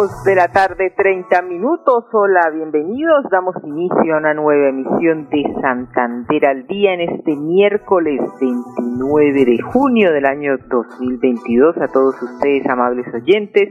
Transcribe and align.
De 0.00 0.34
la 0.34 0.48
tarde, 0.48 0.94
30 0.96 1.42
minutos. 1.42 2.06
Hola, 2.14 2.48
bienvenidos. 2.54 3.22
Damos 3.30 3.54
inicio 3.62 4.14
a 4.14 4.18
una 4.18 4.32
nueva 4.32 4.70
emisión 4.70 5.28
de 5.28 5.42
Santander 5.60 6.46
al 6.46 6.66
día 6.66 6.94
en 6.94 7.02
este 7.02 7.36
miércoles 7.36 8.18
29 8.40 9.44
de 9.44 9.58
junio 9.60 10.10
del 10.10 10.24
año 10.24 10.56
2022. 10.56 11.76
A 11.76 11.88
todos 11.88 12.14
ustedes, 12.22 12.66
amables 12.70 13.12
oyentes, 13.12 13.68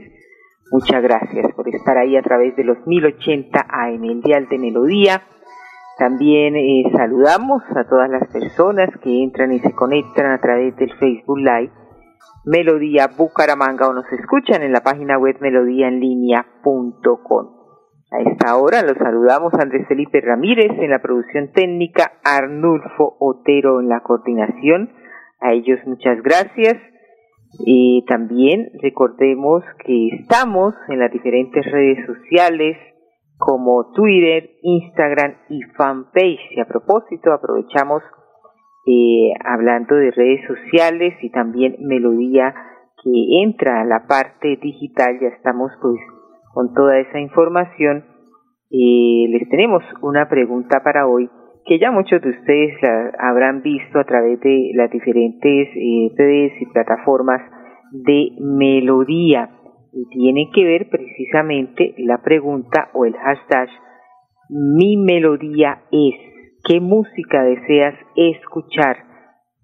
muchas 0.70 1.02
gracias 1.02 1.52
por 1.52 1.68
estar 1.68 1.98
ahí 1.98 2.16
a 2.16 2.22
través 2.22 2.54
de 2.54 2.62
los 2.62 2.78
1080 2.86 3.66
AM, 3.68 4.04
el 4.04 4.22
Dial 4.22 4.46
de 4.48 4.58
Melodía. 4.58 5.22
También 5.98 6.54
eh, 6.54 6.84
saludamos 6.96 7.64
a 7.74 7.82
todas 7.88 8.08
las 8.08 8.28
personas 8.28 8.88
que 9.02 9.24
entran 9.24 9.50
y 9.50 9.58
se 9.58 9.72
conectan 9.72 10.26
a 10.30 10.40
través 10.40 10.76
del 10.76 10.92
Facebook 10.94 11.38
Live 11.38 11.79
Melodía 12.44 13.08
Bucaramanga 13.16 13.88
o 13.88 13.92
nos 13.92 14.10
escuchan 14.12 14.62
en 14.62 14.72
la 14.72 14.80
página 14.80 15.18
web 15.18 15.36
melodíaenlínea.com. 15.40 17.60
A 18.12 18.22
esta 18.22 18.56
hora 18.56 18.82
los 18.82 18.98
saludamos 18.98 19.54
Andrés 19.54 19.86
Felipe 19.86 20.20
Ramírez 20.20 20.72
en 20.78 20.90
la 20.90 21.00
producción 21.00 21.52
técnica, 21.52 22.14
Arnulfo 22.24 23.16
Otero 23.20 23.80
en 23.80 23.88
la 23.88 24.00
coordinación. 24.00 24.90
A 25.40 25.52
ellos 25.52 25.78
muchas 25.86 26.20
gracias. 26.22 26.76
Y 27.58 28.04
también 28.06 28.70
recordemos 28.82 29.62
que 29.84 30.08
estamos 30.20 30.74
en 30.88 31.00
las 31.00 31.12
diferentes 31.12 31.64
redes 31.70 32.06
sociales 32.06 32.76
como 33.38 33.92
Twitter, 33.92 34.50
Instagram 34.62 35.36
y 35.48 35.62
fanpage. 35.76 36.40
Y 36.50 36.60
a 36.60 36.66
propósito, 36.66 37.32
aprovechamos 37.32 38.02
eh, 38.90 39.32
hablando 39.44 39.94
de 39.94 40.10
redes 40.10 40.40
sociales 40.48 41.14
y 41.22 41.30
también 41.30 41.76
melodía 41.78 42.52
que 43.02 43.42
entra 43.42 43.80
a 43.80 43.84
la 43.84 44.06
parte 44.08 44.58
digital, 44.60 45.16
ya 45.20 45.28
estamos 45.28 45.70
pues 45.80 46.00
con 46.52 46.74
toda 46.74 46.98
esa 46.98 47.20
información. 47.20 48.04
Eh, 48.70 49.26
les 49.28 49.48
tenemos 49.48 49.84
una 50.02 50.28
pregunta 50.28 50.82
para 50.82 51.06
hoy 51.06 51.30
que 51.66 51.78
ya 51.78 51.92
muchos 51.92 52.20
de 52.20 52.30
ustedes 52.30 52.82
la 52.82 53.12
habrán 53.20 53.62
visto 53.62 54.00
a 54.00 54.04
través 54.04 54.40
de 54.40 54.72
las 54.74 54.90
diferentes 54.90 55.68
eh, 55.76 56.12
redes 56.16 56.52
y 56.60 56.66
plataformas 56.66 57.42
de 57.92 58.32
melodía 58.40 59.50
y 59.92 60.08
tiene 60.08 60.50
que 60.52 60.64
ver 60.64 60.88
precisamente 60.88 61.94
la 61.98 62.22
pregunta 62.22 62.90
o 62.94 63.04
el 63.04 63.14
hashtag 63.14 63.68
mi 64.48 64.96
melodía 64.96 65.82
es 65.92 66.29
qué 66.70 66.80
música 66.80 67.42
deseas 67.42 67.96
escuchar 68.14 68.96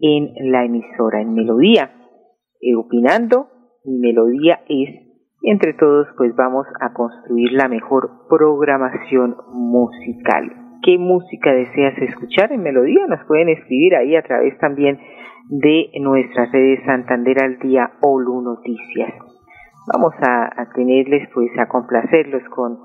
en 0.00 0.50
la 0.50 0.64
emisora, 0.64 1.20
en 1.20 1.34
Melodía. 1.34 1.92
Eh, 2.60 2.74
opinando, 2.74 3.46
mi 3.84 3.98
melodía 3.98 4.58
es, 4.68 4.88
entre 5.42 5.74
todos 5.74 6.08
pues 6.16 6.34
vamos 6.34 6.66
a 6.80 6.92
construir 6.92 7.52
la 7.52 7.68
mejor 7.68 8.26
programación 8.28 9.36
musical. 9.52 10.50
¿Qué 10.82 10.98
música 10.98 11.52
deseas 11.52 11.96
escuchar 11.98 12.50
en 12.50 12.64
Melodía? 12.64 13.06
Nos 13.08 13.24
pueden 13.28 13.50
escribir 13.50 13.94
ahí 13.94 14.16
a 14.16 14.22
través 14.22 14.58
también 14.58 14.98
de 15.48 15.90
nuestras 16.00 16.50
redes 16.50 16.80
Santander 16.86 17.40
al 17.40 17.60
Día 17.60 17.88
o 18.02 18.18
Lu 18.18 18.40
Noticias. 18.42 19.14
Vamos 19.94 20.14
a 20.22 20.72
tenerles 20.74 21.28
pues 21.32 21.56
a 21.56 21.68
complacerlos 21.68 22.42
con 22.48 22.78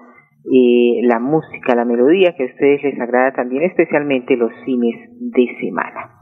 eh, 0.44 1.02
la 1.04 1.20
música, 1.20 1.76
la 1.76 1.86
melodía 1.86 2.36
que 2.36 2.44
a 2.44 2.48
ustedes 2.48 2.84
les 2.84 3.00
agrada 3.00 3.32
también, 3.34 3.64
especialmente 3.64 4.36
los 4.36 4.52
fines 4.66 4.96
de 5.20 5.58
semana. 5.60 6.22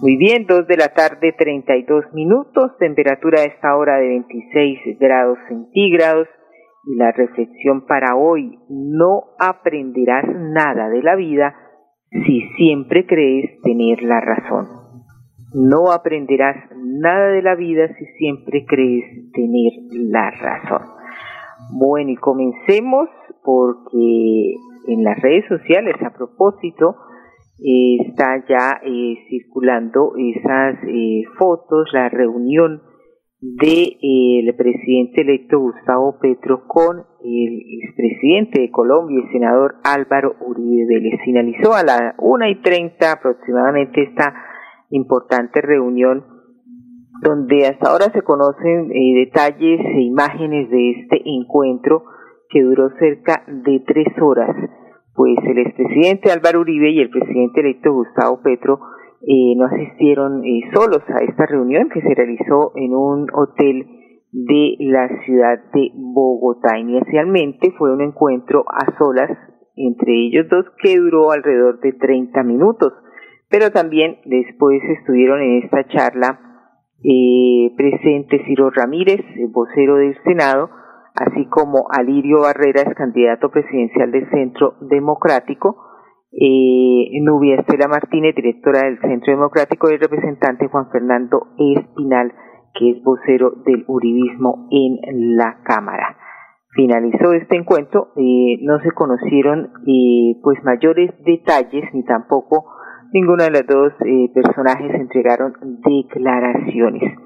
Muy 0.00 0.16
bien, 0.16 0.46
dos 0.46 0.66
de 0.66 0.76
la 0.76 0.88
tarde, 0.88 1.34
32 1.38 2.12
minutos, 2.14 2.76
temperatura 2.78 3.40
a 3.40 3.44
esta 3.44 3.76
hora 3.76 3.98
de 3.98 4.08
26 4.08 4.98
grados 4.98 5.38
centígrados 5.48 6.26
y 6.84 6.96
la 6.96 7.12
reflexión 7.12 7.86
para 7.86 8.16
hoy, 8.16 8.58
no 8.68 9.22
aprenderás 9.38 10.24
nada 10.26 10.88
de 10.88 11.02
la 11.02 11.14
vida 11.14 11.54
si 12.10 12.42
siempre 12.56 13.06
crees 13.06 13.60
tener 13.62 14.02
la 14.02 14.20
razón. 14.20 14.66
No 15.54 15.92
aprenderás 15.92 16.56
nada 16.76 17.28
de 17.28 17.42
la 17.42 17.54
vida 17.54 17.88
si 17.96 18.04
siempre 18.18 18.64
crees 18.66 19.30
tener 19.32 19.72
la 20.10 20.30
razón. 20.32 20.82
Bueno, 21.78 22.10
y 22.10 22.16
comencemos 22.16 23.08
porque 23.44 24.54
en 24.88 25.04
las 25.04 25.20
redes 25.20 25.44
sociales, 25.48 25.94
a 26.02 26.10
propósito, 26.10 26.96
está 27.58 28.44
ya 28.48 28.80
eh, 28.84 29.16
circulando 29.28 30.14
esas 30.16 30.76
eh, 30.88 31.22
fotos, 31.38 31.88
la 31.92 32.08
reunión 32.08 32.82
de, 33.40 34.54
presidente 34.56 35.20
electo 35.20 35.60
Gustavo 35.60 36.18
Petro 36.18 36.66
con 36.66 37.04
el 37.22 37.62
expresidente 37.82 38.62
de 38.62 38.70
Colombia, 38.70 39.20
el 39.22 39.32
senador 39.32 39.76
Álvaro 39.84 40.36
Uribe 40.40 40.86
Vélez. 40.86 41.20
Finalizó 41.24 41.74
a 41.74 41.82
las 41.82 42.14
una 42.18 42.48
y 42.48 42.60
treinta 42.62 43.12
aproximadamente 43.12 44.02
esta 44.02 44.34
importante 44.90 45.60
reunión 45.60 46.24
donde 47.22 47.66
hasta 47.66 47.90
ahora 47.90 48.06
se 48.12 48.22
conocen 48.22 48.90
eh, 48.92 49.26
detalles 49.26 49.80
e 49.80 50.00
imágenes 50.02 50.70
de 50.70 50.90
este 50.90 51.22
encuentro 51.24 52.04
que 52.50 52.62
duró 52.62 52.90
cerca 52.98 53.44
de 53.46 53.82
tres 53.86 54.08
horas, 54.20 54.54
pues 55.14 55.36
el 55.44 55.58
expresidente 55.58 56.30
Álvaro 56.30 56.60
Uribe 56.60 56.90
y 56.90 57.00
el 57.00 57.10
presidente 57.10 57.60
electo 57.60 57.92
Gustavo 57.92 58.40
Petro 58.42 58.80
eh, 59.22 59.54
no 59.56 59.66
asistieron 59.66 60.44
eh, 60.44 60.60
solos 60.72 61.02
a 61.08 61.24
esta 61.24 61.46
reunión 61.46 61.88
que 61.88 62.00
se 62.02 62.14
realizó 62.14 62.72
en 62.74 62.94
un 62.94 63.26
hotel 63.32 63.86
de 64.32 64.76
la 64.80 65.08
ciudad 65.24 65.58
de 65.72 65.90
Bogotá. 65.94 66.78
Inicialmente 66.78 67.72
fue 67.78 67.92
un 67.92 68.02
encuentro 68.02 68.64
a 68.68 68.96
solas 68.98 69.30
entre 69.76 70.12
ellos 70.26 70.46
dos 70.48 70.66
que 70.82 70.96
duró 70.96 71.32
alrededor 71.32 71.80
de 71.80 71.92
30 71.92 72.42
minutos, 72.42 72.92
pero 73.48 73.70
también 73.70 74.18
después 74.24 74.80
estuvieron 74.98 75.40
en 75.40 75.62
esta 75.64 75.86
charla 75.88 76.40
eh, 77.02 77.72
presente 77.76 78.44
Ciro 78.46 78.70
Ramírez, 78.70 79.20
vocero 79.50 79.96
del 79.96 80.16
Senado, 80.24 80.70
así 81.14 81.46
como 81.46 81.86
Alirio 81.90 82.40
Barreras, 82.40 82.94
candidato 82.94 83.50
presidencial 83.50 84.10
del 84.10 84.28
Centro 84.30 84.74
Democrático, 84.80 85.76
eh, 86.32 87.08
Nubia 87.22 87.60
Estela 87.60 87.88
Martínez, 87.88 88.34
directora 88.34 88.80
del 88.80 89.00
Centro 89.00 89.32
Democrático, 89.32 89.88
y 89.88 89.94
el 89.94 90.00
representante 90.00 90.68
Juan 90.68 90.90
Fernando 90.90 91.48
Espinal, 91.58 92.32
que 92.74 92.90
es 92.90 93.02
vocero 93.04 93.52
del 93.64 93.84
Uribismo 93.86 94.68
en 94.70 95.36
la 95.36 95.62
Cámara. 95.62 96.16
Finalizó 96.74 97.32
este 97.32 97.56
encuentro, 97.56 98.08
eh, 98.16 98.58
no 98.62 98.80
se 98.80 98.90
conocieron 98.90 99.70
eh, 99.86 100.40
pues 100.42 100.58
mayores 100.64 101.12
detalles 101.24 101.84
ni 101.94 102.02
tampoco 102.02 102.66
ninguno 103.12 103.44
de 103.44 103.50
los 103.50 103.66
dos 103.68 103.92
eh, 104.04 104.28
personajes 104.34 104.92
entregaron 104.92 105.54
declaraciones. 105.84 107.16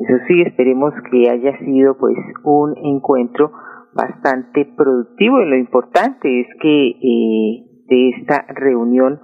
Eso 0.00 0.24
sí, 0.28 0.42
esperemos 0.42 0.94
que 1.10 1.28
haya 1.28 1.58
sido 1.58 1.98
pues 1.98 2.16
un 2.44 2.76
encuentro 2.76 3.50
bastante 3.94 4.64
productivo. 4.76 5.40
Y 5.40 5.48
lo 5.50 5.56
importante 5.56 6.40
es 6.40 6.46
que 6.60 6.88
eh, 6.90 7.64
de 7.88 8.10
esta 8.10 8.46
reunión 8.54 9.18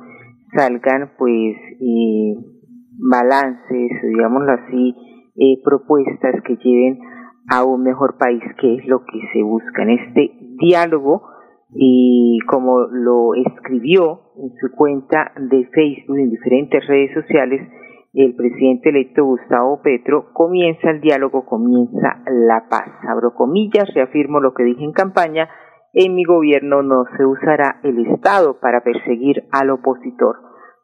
salgan 0.57 1.13
pues 1.17 1.57
eh, 1.81 2.35
balances, 3.09 3.91
digámoslo 4.03 4.53
así, 4.53 4.95
eh, 5.37 5.63
propuestas 5.65 6.43
que 6.45 6.57
lleven 6.57 6.99
a 7.51 7.65
un 7.65 7.83
mejor 7.83 8.17
país, 8.19 8.43
que 8.61 8.77
es 8.77 8.87
lo 8.87 9.01
que 9.05 9.21
se 9.33 9.43
busca. 9.43 9.83
En 9.83 9.91
este 9.91 10.33
diálogo 10.59 11.23
y 11.77 12.39
como 12.47 12.83
lo 12.91 13.35
escribió 13.35 14.21
en 14.37 14.51
su 14.61 14.75
cuenta 14.77 15.33
de 15.37 15.67
Facebook 15.67 16.19
en 16.19 16.31
diferentes 16.31 16.87
redes 16.87 17.15
sociales, 17.15 17.69
el 18.15 18.37
presidente 18.37 18.91
electo 18.91 19.25
Gustavo 19.25 19.81
Petro, 19.83 20.33
comienza 20.33 20.91
el 20.91 21.01
diálogo, 21.01 21.45
comienza 21.45 22.23
la 22.27 22.67
paz. 22.71 22.89
Abro 23.09 23.35
comillas, 23.35 23.93
reafirmo 23.93 24.41
lo 24.41 24.55
que 24.55 24.63
dije 24.63 24.85
en 24.85 24.93
campaña, 24.93 25.49
en 25.93 26.15
mi 26.15 26.25
gobierno 26.25 26.83
no 26.83 27.05
se 27.17 27.25
usará 27.27 27.81
el 27.83 28.07
Estado 28.07 28.59
para 28.61 28.83
perseguir 28.83 29.45
al 29.53 29.71
opositor. 29.71 30.37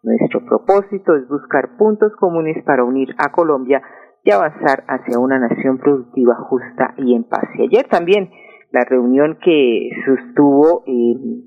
Nuestro 0.03 0.44
propósito 0.44 1.15
es 1.15 1.29
buscar 1.29 1.77
puntos 1.77 2.12
comunes 2.19 2.62
para 2.65 2.85
unir 2.85 3.15
a 3.19 3.31
Colombia 3.31 3.81
y 4.25 4.33
avanzar 4.33 4.85
hacia 4.88 5.19
una 5.19 5.38
nación 5.38 5.79
productiva, 5.79 6.35
justa 6.49 6.94
y 6.97 7.15
en 7.15 7.25
paz. 7.25 7.44
Y 7.59 7.62
ayer 7.62 7.87
también 7.88 8.31
la 8.73 8.85
reunión 8.85 9.38
que 9.43 9.91
sostuvo 10.05 10.83
el 10.87 11.44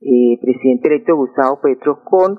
eh, 0.00 0.38
presidente 0.40 0.88
electo 0.88 1.16
Gustavo 1.16 1.60
Petro 1.60 2.02
con 2.04 2.38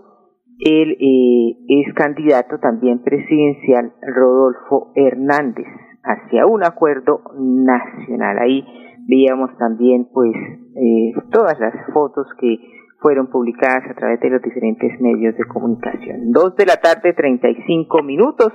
el 0.60 0.92
eh, 0.92 1.58
ex 1.68 1.94
candidato 1.94 2.60
también 2.60 3.04
presidencial 3.04 3.94
Rodolfo 4.02 4.92
Hernández 4.96 5.68
hacia 6.04 6.46
un 6.46 6.64
acuerdo 6.64 7.22
nacional. 7.38 8.38
Ahí 8.40 8.64
veíamos 9.08 9.58
también 9.58 10.08
pues 10.14 10.34
eh, 10.34 11.14
todas 11.32 11.60
las 11.60 11.74
fotos 11.94 12.28
que 12.40 12.58
fueron 13.00 13.28
publicadas 13.28 13.84
a 13.90 13.94
través 13.94 14.20
de 14.20 14.30
los 14.30 14.42
diferentes 14.42 15.00
medios 15.00 15.36
de 15.36 15.46
comunicación. 15.46 16.32
Dos 16.32 16.56
de 16.56 16.66
la 16.66 16.78
tarde, 16.78 17.14
35 17.14 18.02
minutos. 18.04 18.52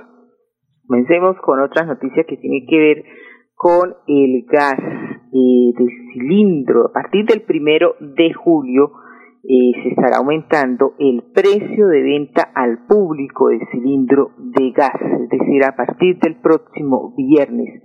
Comencemos 0.87 1.37
con 1.41 1.61
otras 1.61 1.87
noticias 1.87 2.25
que 2.27 2.37
tienen 2.37 2.65
que 2.67 2.77
ver 2.77 3.03
con 3.55 3.93
el 4.07 4.45
gas 4.51 4.79
eh, 5.31 5.71
cilindro. 6.13 6.87
A 6.87 6.91
partir 6.91 7.25
del 7.25 7.43
primero 7.43 7.95
de 7.99 8.33
julio 8.33 8.91
se 9.43 9.89
estará 9.89 10.17
aumentando 10.17 10.93
el 10.99 11.23
precio 11.33 11.87
de 11.87 12.01
venta 12.01 12.51
al 12.53 12.85
público 12.85 13.49
del 13.49 13.61
cilindro 13.71 14.31
de 14.37 14.71
gas, 14.71 14.95
es 15.01 15.29
decir, 15.29 15.63
a 15.65 15.75
partir 15.75 16.19
del 16.19 16.35
próximo 16.41 17.13
viernes. 17.15 17.81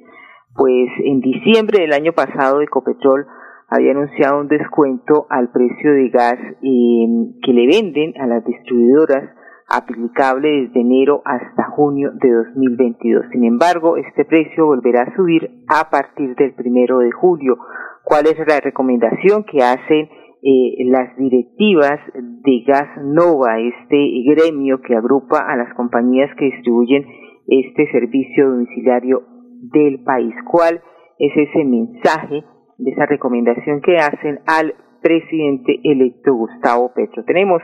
Pues 0.54 0.88
en 1.04 1.20
diciembre 1.20 1.80
del 1.80 1.92
año 1.92 2.12
pasado 2.12 2.60
Ecopetrol 2.62 3.26
había 3.68 3.92
anunciado 3.92 4.40
un 4.40 4.48
descuento 4.48 5.26
al 5.28 5.50
precio 5.50 5.92
de 5.92 6.08
gas 6.08 6.38
eh, 6.62 7.06
que 7.42 7.52
le 7.52 7.66
venden 7.66 8.14
a 8.20 8.26
las 8.26 8.44
distribuidoras 8.44 9.30
aplicable 9.68 10.48
desde 10.48 10.80
enero 10.80 11.22
hasta 11.24 11.70
junio 11.70 12.12
de 12.14 12.30
2022. 12.30 13.26
Sin 13.32 13.44
embargo, 13.44 13.96
este 13.96 14.24
precio 14.24 14.66
volverá 14.66 15.02
a 15.02 15.16
subir 15.16 15.64
a 15.68 15.90
partir 15.90 16.36
del 16.36 16.54
primero 16.54 16.98
de 17.00 17.10
julio. 17.10 17.58
¿Cuál 18.04 18.26
es 18.26 18.38
la 18.46 18.60
recomendación 18.60 19.44
que 19.44 19.64
hacen 19.64 20.08
eh, 20.48 20.84
las 20.84 21.16
directivas 21.18 21.98
de 22.14 22.62
Gas 22.64 23.02
Nova, 23.02 23.58
este 23.58 23.98
gremio 24.24 24.80
que 24.80 24.94
agrupa 24.94 25.40
a 25.40 25.56
las 25.56 25.74
compañías 25.74 26.30
que 26.38 26.44
distribuyen 26.44 27.04
este 27.48 27.90
servicio 27.90 28.50
domiciliario 28.50 29.24
del 29.72 30.04
país? 30.04 30.32
¿Cuál 30.48 30.80
es 31.18 31.32
ese 31.36 31.64
mensaje 31.64 32.44
de 32.78 32.90
esa 32.92 33.06
recomendación 33.06 33.80
que 33.80 33.96
hacen 33.96 34.38
al 34.46 34.72
presidente 35.02 35.80
electo 35.82 36.32
Gustavo 36.34 36.92
Petro? 36.94 37.24
Tenemos 37.24 37.60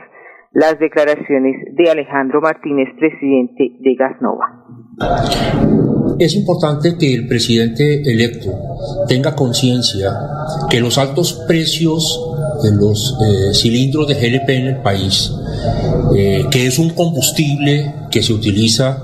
las 0.51 0.77
declaraciones 0.77 1.55
de 1.77 1.89
Alejandro 1.89 2.41
Martínez, 2.41 2.89
presidente 2.99 3.77
de 3.79 3.95
Gasnova. 3.95 4.65
Es 6.19 6.35
importante 6.35 6.97
que 6.99 7.15
el 7.15 7.27
presidente 7.27 8.01
electo 8.01 8.49
tenga 9.07 9.33
conciencia 9.35 10.09
que 10.69 10.81
los 10.81 10.97
altos 10.97 11.45
precios 11.47 12.32
de 12.61 12.71
los 12.71 13.15
eh, 13.21 13.53
cilindros 13.53 14.07
de 14.07 14.15
GLP 14.15 14.49
en 14.49 14.67
el 14.67 14.77
país, 14.81 15.31
eh, 16.15 16.45
que 16.51 16.67
es 16.67 16.79
un 16.79 16.89
combustible 16.91 17.93
que 18.11 18.21
se 18.21 18.33
utiliza 18.33 19.03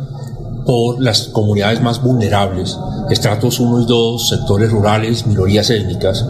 por 0.66 1.02
las 1.02 1.30
comunidades 1.30 1.82
más 1.82 2.02
vulnerables, 2.02 2.78
estratos 3.10 3.60
1 3.60 3.82
y 3.82 3.86
2, 3.88 4.30
sectores 4.30 4.72
rurales, 4.72 5.26
minorías 5.26 5.70
étnicas, 5.70 6.24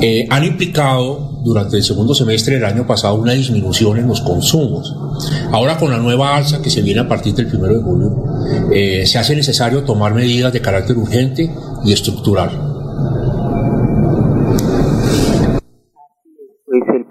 eh, 0.00 0.26
han 0.30 0.44
implicado 0.44 1.32
durante 1.44 1.76
el 1.76 1.84
segundo 1.84 2.14
semestre 2.14 2.54
del 2.54 2.64
año 2.64 2.86
pasado 2.86 3.16
una 3.16 3.32
disminución 3.32 3.98
en 3.98 4.06
los 4.06 4.20
consumos. 4.20 4.96
Ahora 5.50 5.76
con 5.76 5.90
la 5.90 5.98
nueva 5.98 6.36
alza 6.36 6.62
que 6.62 6.70
se 6.70 6.82
viene 6.82 7.00
a 7.00 7.08
partir 7.08 7.34
del 7.34 7.54
1 7.54 7.66
de 7.66 7.82
julio, 7.82 8.24
eh, 8.72 9.06
se 9.06 9.18
hace 9.18 9.36
necesario 9.36 9.82
tomar 9.82 10.14
medidas 10.14 10.52
de 10.52 10.60
carácter 10.60 10.96
urgente 10.96 11.54
y 11.84 11.92
estructural. 11.92 12.71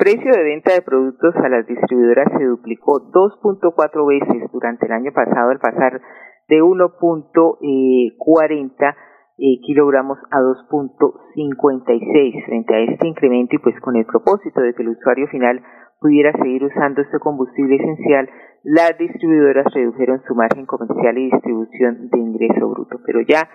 Precio 0.01 0.33
de 0.33 0.44
venta 0.44 0.74
de 0.74 0.81
productos 0.81 1.36
a 1.36 1.48
las 1.48 1.68
distribuidoras 1.68 2.27
se 2.36 2.44
duplicó 2.44 3.00
2.4 3.13 4.07
veces 4.07 4.51
durante 4.51 4.88
el 4.88 4.94
año 4.94 5.12
pasado 5.13 5.51
al 5.51 5.59
pasar 5.59 6.01
de 6.50 6.57
1.40 6.57 8.95
eh, 9.38 9.62
kilogramos 9.62 10.18
a 10.31 10.39
2.56 10.39 12.45
frente 12.45 12.74
a 12.74 12.80
este 12.80 13.07
incremento 13.07 13.56
y 13.56 13.59
pues 13.59 13.80
con 13.81 13.95
el 13.95 14.06
propósito 14.06 14.62
de 14.62 14.74
que 14.74 14.81
el 14.81 14.89
usuario 14.89 15.27
final 15.27 15.62
pudiera 16.00 16.33
seguir 16.33 16.63
usando 16.63 17.01
este 17.01 17.19
combustible 17.19 17.75
esencial, 17.75 18.27
las 18.63 18.97
distribuidoras 18.97 19.71
redujeron 19.71 20.24
su 20.27 20.33
margen 20.33 20.65
comercial 20.65 21.15
y 21.19 21.30
distribución 21.30 22.09
de 22.09 22.18
ingreso 22.18 22.68
bruto. 22.69 22.97
Pero 23.06 23.21
ya 23.21 23.47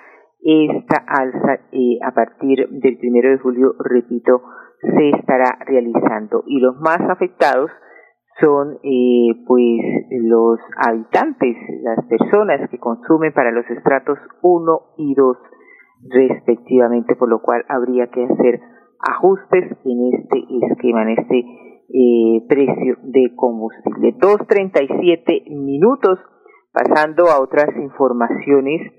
esta 0.45 1.03
alza 1.09 1.59
eh, 1.73 1.99
a 2.05 2.13
partir 2.13 2.69
del 2.71 2.99
primero 2.99 3.31
de 3.31 3.39
julio, 3.39 3.75
repito, 3.81 4.43
se 4.81 5.11
estará 5.11 5.59
realizando 5.67 6.45
y 6.47 6.61
los 6.61 6.77
más 6.81 7.01
afectados 7.09 7.71
son 8.41 8.79
eh, 8.83 9.45
pues 9.47 9.81
los 10.11 10.59
habitantes, 10.77 11.57
las 11.83 12.05
personas 12.07 12.69
que 12.71 12.79
consumen 12.79 13.33
para 13.33 13.51
los 13.51 13.65
estratos 13.71 14.19
1 14.43 14.81
y 14.99 15.15
2 15.15 15.37
respectivamente, 16.11 17.17
por 17.17 17.29
lo 17.31 17.41
cual 17.41 17.65
habría 17.69 18.09
que 18.09 18.25
hacer 18.25 18.61
ajustes 19.01 19.65
en 19.85 20.15
este 20.15 20.45
esquema, 20.71 21.03
en 21.03 21.19
este 21.19 21.39
eh, 21.39 22.47
precio 22.49 22.97
de 23.03 23.35
combustible. 23.35 24.15
2.37 24.19 25.51
minutos, 25.51 26.19
pasando 26.73 27.27
a 27.27 27.41
otras 27.41 27.75
informaciones, 27.77 28.93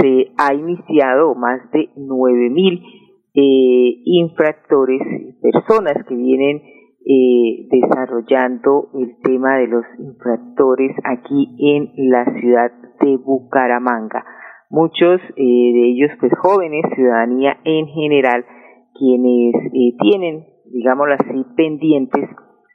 se 0.00 0.32
ha 0.36 0.52
iniciado 0.52 1.34
más 1.34 1.70
de 1.70 1.88
9.000 1.96 3.03
eh, 3.34 4.00
infractores, 4.04 5.00
personas 5.42 6.04
que 6.08 6.14
vienen 6.14 6.62
eh, 7.06 7.68
desarrollando 7.70 8.88
el 8.94 9.16
tema 9.22 9.58
de 9.58 9.66
los 9.66 9.84
infractores 9.98 10.96
aquí 11.04 11.54
en 11.58 12.10
la 12.10 12.24
ciudad 12.40 12.72
de 13.00 13.16
Bucaramanga. 13.18 14.24
Muchos 14.70 15.20
eh, 15.20 15.34
de 15.36 15.90
ellos, 15.90 16.10
pues 16.18 16.32
jóvenes, 16.38 16.82
ciudadanía 16.94 17.58
en 17.64 17.86
general, 17.88 18.46
quienes 18.94 19.54
eh, 19.66 19.96
tienen, 20.00 20.46
digámoslo 20.72 21.14
así, 21.14 21.44
pendientes 21.56 22.30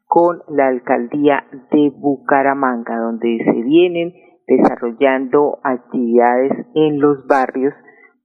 con 0.05 0.39
la 0.49 0.67
alcaldía 0.67 1.43
de 1.71 1.91
Bucaramanga, 1.95 2.97
donde 2.97 3.37
se 3.43 3.63
vienen 3.63 4.13
desarrollando 4.45 5.57
actividades 5.63 6.51
en 6.75 6.99
los 6.99 7.25
barrios 7.27 7.73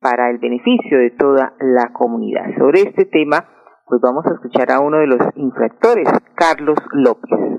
para 0.04 0.28
el 0.28 0.36
beneficio 0.36 0.98
de 0.98 1.12
toda 1.12 1.54
la 1.60 1.90
comunidad. 1.94 2.44
Sobre 2.58 2.82
este 2.82 3.06
tema, 3.06 3.42
pues 3.86 4.02
vamos 4.02 4.26
a 4.26 4.34
escuchar 4.34 4.70
a 4.70 4.80
uno 4.80 4.98
de 4.98 5.06
los 5.06 5.18
infractores, 5.34 6.06
Carlos 6.34 6.76
López. 6.92 7.53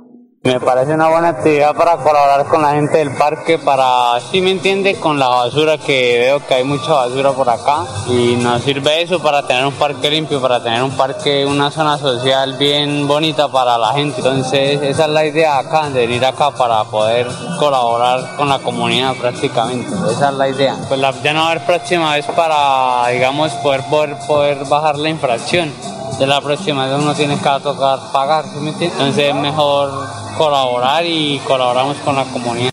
Me 0.45 0.59
parece 0.59 0.93
una 0.93 1.09
buena 1.09 1.29
actividad 1.29 1.73
para 1.73 1.97
colaborar 1.97 2.45
con 2.45 2.61
la 2.61 2.73
gente 2.73 2.99
del 2.99 3.15
parque, 3.15 3.57
para, 3.57 4.19
si 4.29 4.41
me 4.41 4.51
entiende, 4.51 4.99
con 4.99 5.17
la 5.17 5.27
basura, 5.27 5.79
que 5.79 6.19
veo 6.19 6.45
que 6.45 6.53
hay 6.53 6.63
mucha 6.63 6.93
basura 6.93 7.31
por 7.31 7.49
acá. 7.49 7.83
Y 8.07 8.35
nos 8.35 8.61
sirve 8.61 9.01
eso 9.01 9.19
para 9.19 9.47
tener 9.47 9.65
un 9.65 9.73
parque 9.73 10.07
limpio, 10.07 10.39
para 10.39 10.61
tener 10.61 10.83
un 10.83 10.91
parque, 10.91 11.47
una 11.47 11.71
zona 11.71 11.97
social 11.97 12.57
bien 12.59 13.07
bonita 13.07 13.47
para 13.47 13.79
la 13.79 13.93
gente. 13.93 14.17
Entonces, 14.17 14.83
esa 14.83 15.05
es 15.05 15.09
la 15.09 15.25
idea 15.25 15.57
acá, 15.57 15.89
de 15.89 16.01
venir 16.01 16.23
acá 16.23 16.51
para 16.51 16.83
poder 16.83 17.27
colaborar 17.57 18.35
con 18.37 18.47
la 18.47 18.59
comunidad 18.59 19.15
prácticamente. 19.15 19.91
Esa 20.11 20.29
es 20.29 20.35
la 20.35 20.47
idea. 20.47 20.75
Pues 20.87 20.99
la 20.99 21.11
ya 21.23 21.33
no 21.33 21.47
haber 21.47 21.65
próxima 21.65 22.13
vez 22.13 22.27
para, 22.27 23.07
digamos, 23.07 23.51
poder, 23.63 23.81
poder, 23.89 24.15
poder 24.27 24.65
bajar 24.65 24.99
la 24.99 25.09
infracción 25.09 25.73
de 26.19 26.27
la 26.27 26.39
próxima 26.39 26.85
vez 26.85 26.97
uno 26.97 27.13
tiene 27.13 27.35
que 27.37 27.49
tocar 27.61 27.99
pagar, 28.13 28.45
¿sí 28.45 28.59
me 28.59 28.69
Entonces 28.69 29.29
es 29.29 29.35
mejor 29.35 30.24
colaborar 30.37 31.03
y 31.05 31.39
colaboramos 31.47 31.99
con 32.03 32.15
la 32.15 32.25
comunidad. 32.31 32.71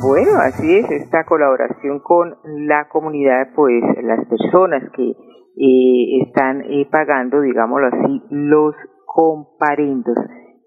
Bueno, 0.00 0.38
así 0.40 0.76
es, 0.76 0.90
esta 0.90 1.24
colaboración 1.24 2.00
con 2.00 2.36
la 2.66 2.88
comunidad, 2.88 3.48
pues 3.54 3.82
las 4.02 4.24
personas 4.26 4.82
que 4.94 5.10
eh, 5.10 6.22
están 6.24 6.62
eh, 6.62 6.86
pagando, 6.90 7.40
digámoslo 7.40 7.88
así, 7.88 8.22
los 8.30 8.74
comparendos, 9.04 10.16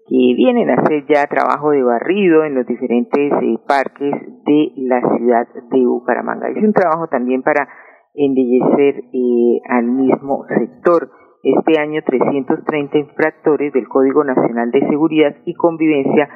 que 0.06 0.34
vienen 0.36 0.68
a 0.70 0.74
hacer 0.74 1.06
ya 1.08 1.26
trabajo 1.26 1.70
de 1.70 1.82
barrido 1.82 2.44
en 2.44 2.54
los 2.54 2.66
diferentes 2.66 3.32
eh, 3.32 3.58
parques 3.66 4.14
de 4.44 4.72
la 4.76 5.00
ciudad 5.16 5.46
de 5.70 5.86
Bucaramanga. 5.86 6.48
Es 6.48 6.62
un 6.62 6.72
trabajo 6.72 7.06
también 7.08 7.42
para 7.42 7.66
embellecer 8.14 9.04
eh, 9.12 9.60
al 9.68 9.86
mismo 9.86 10.44
sector. 10.48 11.10
Este 11.42 11.80
año 11.80 12.00
330 12.06 12.98
infractores 12.98 13.72
del 13.72 13.88
Código 13.88 14.22
Nacional 14.22 14.70
de 14.70 14.86
Seguridad 14.88 15.34
y 15.44 15.54
Convivencia 15.54 16.28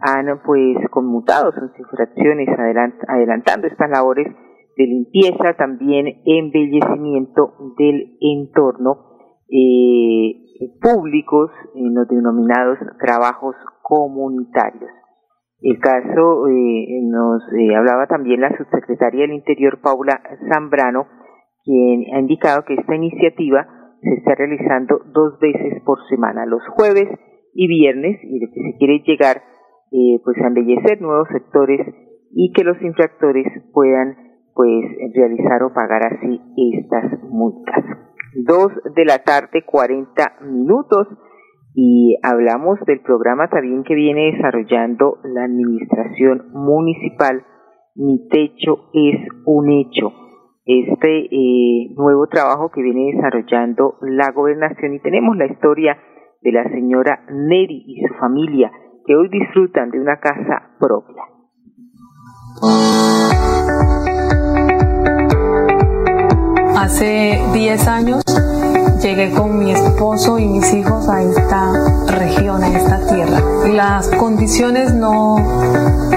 han 0.00 0.40
pues 0.42 0.78
conmutado 0.90 1.52
sus 1.52 1.78
infracciones 1.78 2.48
adelantando 3.06 3.66
estas 3.66 3.90
labores 3.90 4.26
de 4.76 4.84
limpieza, 4.86 5.54
también 5.58 6.22
embellecimiento 6.24 7.74
del 7.78 8.16
entorno 8.20 9.14
eh, 9.50 10.32
públicos 10.80 11.50
en 11.74 11.94
los 11.94 12.08
denominados 12.08 12.78
trabajos 12.98 13.54
comunitarios. 13.82 14.90
El 15.60 15.78
caso 15.78 16.48
eh, 16.48 17.00
nos 17.04 17.42
eh, 17.52 17.76
hablaba 17.76 18.06
también 18.06 18.40
la 18.40 18.56
subsecretaria 18.56 19.22
del 19.22 19.34
Interior, 19.34 19.80
Paula 19.82 20.22
Zambrano, 20.50 21.06
quien 21.64 22.14
ha 22.14 22.20
indicado 22.20 22.64
que 22.64 22.74
esta 22.74 22.94
iniciativa 22.94 23.83
se 24.04 24.14
está 24.14 24.34
realizando 24.34 25.00
dos 25.12 25.38
veces 25.40 25.82
por 25.84 25.98
semana, 26.08 26.46
los 26.46 26.62
jueves 26.76 27.08
y 27.54 27.68
viernes, 27.68 28.20
y 28.22 28.38
de 28.38 28.46
que 28.52 28.72
se 28.72 28.78
quiere 28.78 29.02
llegar 29.06 29.42
eh, 29.92 30.20
pues 30.24 30.36
a 30.38 30.48
embellecer 30.48 31.00
nuevos 31.00 31.28
sectores 31.32 31.80
y 32.32 32.52
que 32.52 32.64
los 32.64 32.80
infractores 32.82 33.46
puedan 33.72 34.16
pues 34.54 34.84
realizar 35.14 35.62
o 35.62 35.72
pagar 35.72 36.02
así 36.04 36.40
estas 36.56 37.22
multas. 37.22 37.84
Dos 38.34 38.72
de 38.94 39.04
la 39.04 39.18
tarde, 39.18 39.64
40 39.64 40.38
minutos 40.42 41.08
y 41.74 42.16
hablamos 42.22 42.78
del 42.86 43.00
programa 43.00 43.48
también 43.48 43.82
que 43.82 43.94
viene 43.94 44.32
desarrollando 44.32 45.18
la 45.24 45.44
administración 45.44 46.50
municipal. 46.52 47.44
Mi 47.96 48.28
techo 48.28 48.90
es 48.92 49.28
un 49.44 49.70
hecho. 49.70 50.12
Este 50.66 51.26
eh, 51.26 51.90
nuevo 51.94 52.26
trabajo 52.26 52.70
que 52.70 52.80
viene 52.80 53.12
desarrollando 53.14 53.98
la 54.00 54.32
gobernación 54.32 54.94
y 54.94 55.00
tenemos 55.00 55.36
la 55.36 55.44
historia 55.44 55.98
de 56.40 56.52
la 56.52 56.64
señora 56.70 57.20
Neri 57.30 57.84
y 57.86 58.00
su 58.08 58.14
familia 58.14 58.72
que 59.06 59.14
hoy 59.14 59.28
disfrutan 59.28 59.90
de 59.90 60.00
una 60.00 60.18
casa 60.20 60.70
propia. 60.80 61.22
Hace 66.78 67.40
10 67.52 67.88
años 67.88 68.24
llegué 69.02 69.32
con 69.32 69.58
mi 69.58 69.70
esposo 69.70 70.38
y 70.38 70.46
mis 70.46 70.72
hijos 70.72 71.10
a 71.10 71.22
esta 71.22 72.16
región, 72.18 72.62
a 72.62 72.68
esta 72.68 73.06
tierra. 73.06 73.38
Las 73.70 74.08
condiciones 74.16 74.94
no, 74.94 75.36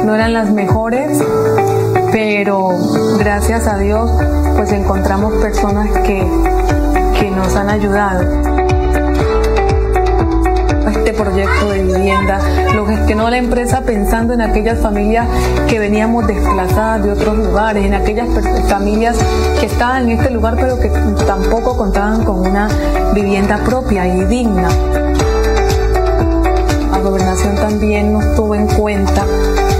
no 0.05 0.15
eran 0.15 0.31
las 0.31 0.53
mejores, 0.53 1.21
pero 2.11 2.69
gracias 3.17 3.67
a 3.67 3.77
Dios 3.77 4.09
pues 4.55 4.71
encontramos 4.71 5.33
personas 5.35 5.89
que, 5.99 6.25
que 7.19 7.31
nos 7.31 7.55
han 7.55 7.69
ayudado 7.69 8.23
este 10.89 11.13
proyecto 11.13 11.69
de 11.69 11.83
vivienda. 11.83 12.39
Lo 12.75 12.85
gestionó 12.85 13.29
la 13.29 13.37
empresa 13.37 13.81
pensando 13.81 14.33
en 14.33 14.41
aquellas 14.41 14.79
familias 14.79 15.27
que 15.67 15.79
veníamos 15.79 16.27
desplazadas 16.27 17.03
de 17.03 17.11
otros 17.11 17.37
lugares, 17.37 17.85
en 17.85 17.93
aquellas 17.93 18.27
familias 18.67 19.17
que 19.59 19.67
estaban 19.67 20.09
en 20.09 20.19
este 20.19 20.31
lugar 20.31 20.55
pero 20.59 20.79
que 20.79 20.89
tampoco 21.25 21.77
contaban 21.77 22.23
con 22.23 22.39
una 22.39 22.67
vivienda 23.13 23.57
propia 23.63 24.07
y 24.07 24.25
digna. 24.25 24.69
La 26.91 26.99
gobernación 26.99 27.55
también 27.55 28.11
nos 28.11 28.35
tuvo 28.35 28.55
en 28.55 28.67
cuenta 28.67 29.23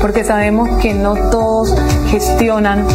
porque 0.02 0.24
sabemos 0.24 0.70
que 0.82 0.94
no 0.94 1.16
todos 1.30 1.76
gestionan 2.08 2.86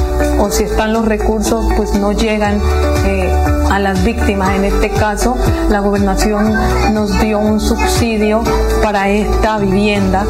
o 0.41 0.51
si 0.51 0.65
están 0.65 0.93
los 0.93 1.07
recursos 1.07 1.73
pues 1.77 1.99
no 1.99 2.13
llegan 2.13 2.59
eh, 3.07 3.31
a 3.71 3.79
las 3.79 4.05
víctimas. 4.05 4.57
En 4.57 4.65
este 4.65 4.91
caso, 4.91 5.37
la 5.71 5.81
gobernación 5.81 6.53
nos 6.93 7.21
dio 7.21 7.39
un 7.39 7.61
subsidio 7.61 8.43
para 8.83 9.09
esta 9.09 9.59
vivienda 9.59 10.25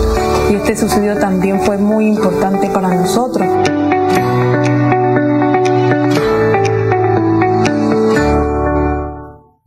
y 0.51 0.57
este 0.57 0.77
subsidio 0.77 1.19
también 1.19 1.61
fue 1.61 1.79
muy 1.79 2.07
importante 2.07 2.69
para 2.73 2.89
nosotros. 2.89 3.47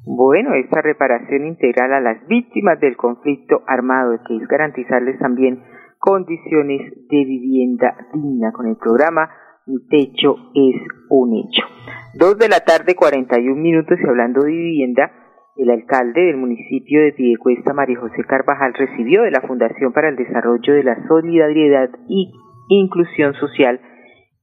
Bueno, 0.06 0.54
esta 0.56 0.82
reparación 0.82 1.46
integral 1.46 1.94
a 1.94 2.02
las 2.02 2.28
víctimas 2.28 2.80
del 2.80 2.98
conflicto 2.98 3.62
armado, 3.68 4.20
que 4.28 4.36
es 4.38 4.48
garantizarles 4.48 5.20
también 5.20 5.64
condiciones 6.06 6.94
de 7.10 7.26
vivienda 7.26 7.98
digna 8.14 8.52
con 8.52 8.68
el 8.68 8.78
programa 8.78 9.28
Mi 9.66 9.80
techo 9.88 10.36
es 10.54 10.76
un 11.10 11.34
hecho. 11.36 11.66
Dos 12.14 12.38
de 12.38 12.48
la 12.48 12.60
tarde, 12.60 12.94
41 12.94 13.60
minutos, 13.60 13.98
y 14.00 14.08
hablando 14.08 14.44
de 14.44 14.52
vivienda, 14.52 15.12
el 15.58 15.72
alcalde 15.72 16.22
del 16.22 16.38
municipio 16.38 17.02
de 17.02 17.14
Piedecuesta, 17.14 17.74
María 17.74 18.00
José 18.00 18.24
Carvajal, 18.28 18.76
recibió 18.76 19.24
de 19.24 19.32
la 19.32 19.42
Fundación 19.42 19.94
para 19.94 20.10
el 20.10 20.16
Desarrollo 20.16 20.76
de 20.76 20.84
la 20.84 21.08
Solidaridad 21.08 21.90
y 22.08 22.32
Inclusión 22.70 23.34
Social, 23.34 23.82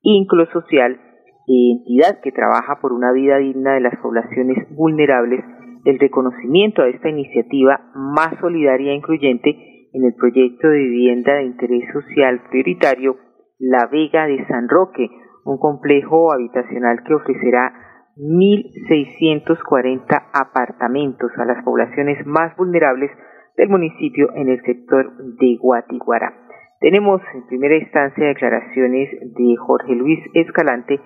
Inclosocial, 0.03 0.99
entidad 1.47 2.21
que 2.23 2.33
trabaja 2.33 2.81
por 2.81 2.93
una 2.93 3.13
vida 3.13 3.37
digna 3.39 3.75
de 3.75 3.83
las 3.83 3.97
poblaciones 3.99 4.67
vulnerables, 4.75 5.45
el 5.85 6.01
reconocimiento 6.01 6.83
a 6.83 6.89
esta 6.89 7.09
iniciativa 7.09 7.93
más 7.95 8.39
solidaria 8.41 8.91
e 8.91 8.97
incluyente 8.97 9.72
en 9.93 10.05
el 10.05 10.15
proyecto 10.15 10.69
de 10.69 10.79
vivienda 10.79 11.35
de 11.35 11.45
interés 11.45 11.85
social 11.93 12.41
prioritario 12.51 13.17
La 13.59 13.87
Vega 13.91 14.27
de 14.27 14.47
San 14.47 14.69
Roque, 14.69 15.09
un 15.45 15.59
complejo 15.59 16.33
habitacional 16.33 17.03
que 17.05 17.15
ofrecerá 17.15 17.73
1.640 18.17 20.31
apartamentos 20.33 21.31
a 21.39 21.45
las 21.45 21.63
poblaciones 21.65 22.25
más 22.27 22.57
vulnerables 22.57 23.11
del 23.57 23.69
municipio 23.69 24.35
en 24.35 24.49
el 24.49 24.61
sector 24.63 25.13
de 25.39 25.57
Guatiguara. 25.61 26.35
Tenemos 26.81 27.21
en 27.35 27.47
primera 27.47 27.77
instancia 27.77 28.27
declaraciones 28.27 29.09
de 29.21 29.55
Jorge 29.57 29.95
Luis 29.95 30.19
Escalante, 30.35 31.01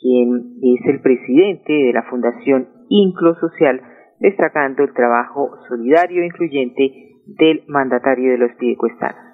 quien 0.00 0.56
es 0.62 0.84
el 0.86 1.00
presidente 1.02 1.72
de 1.72 1.92
la 1.92 2.02
Fundación 2.04 2.68
Inclo 2.88 3.34
Social, 3.36 3.80
destacando 4.18 4.82
el 4.82 4.92
trabajo 4.92 5.50
solidario 5.68 6.22
e 6.22 6.26
incluyente 6.26 7.10
del 7.38 7.64
mandatario 7.68 8.32
de 8.32 8.38
los 8.38 8.50
piedecuestanos. 8.58 9.30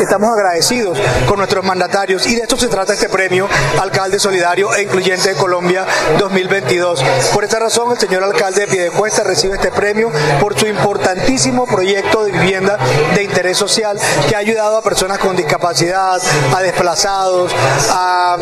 Estamos 0.00 0.30
agradecidos 0.30 1.00
con 1.28 1.38
nuestros 1.38 1.64
mandatarios 1.64 2.26
y 2.26 2.34
de 2.34 2.42
esto 2.42 2.56
se 2.56 2.66
trata 2.66 2.94
este 2.94 3.08
premio 3.08 3.46
Alcalde 3.80 4.18
Solidario 4.18 4.74
e 4.74 4.82
Incluyente 4.82 5.28
de 5.28 5.36
Colombia 5.36 5.86
2022. 6.18 7.04
Por 7.32 7.44
esta 7.44 7.60
razón, 7.60 7.92
el 7.92 7.98
señor 7.98 8.24
alcalde 8.24 8.62
de 8.62 8.66
Piedecuesta 8.66 9.22
recibe 9.22 9.54
este 9.54 9.70
premio 9.70 10.10
por 10.40 10.58
su 10.58 10.66
importantísimo 10.66 11.66
proyecto 11.66 12.24
de 12.24 12.32
vivienda 12.32 12.78
de 13.14 13.22
interés 13.22 13.56
social 13.56 13.96
que 14.28 14.34
ha 14.34 14.38
ayudado 14.38 14.76
a 14.76 14.82
personas 14.82 15.18
con 15.18 15.36
discapacidad, 15.36 16.20
a 16.52 16.62
desplazados, 16.62 17.54
a 17.90 18.38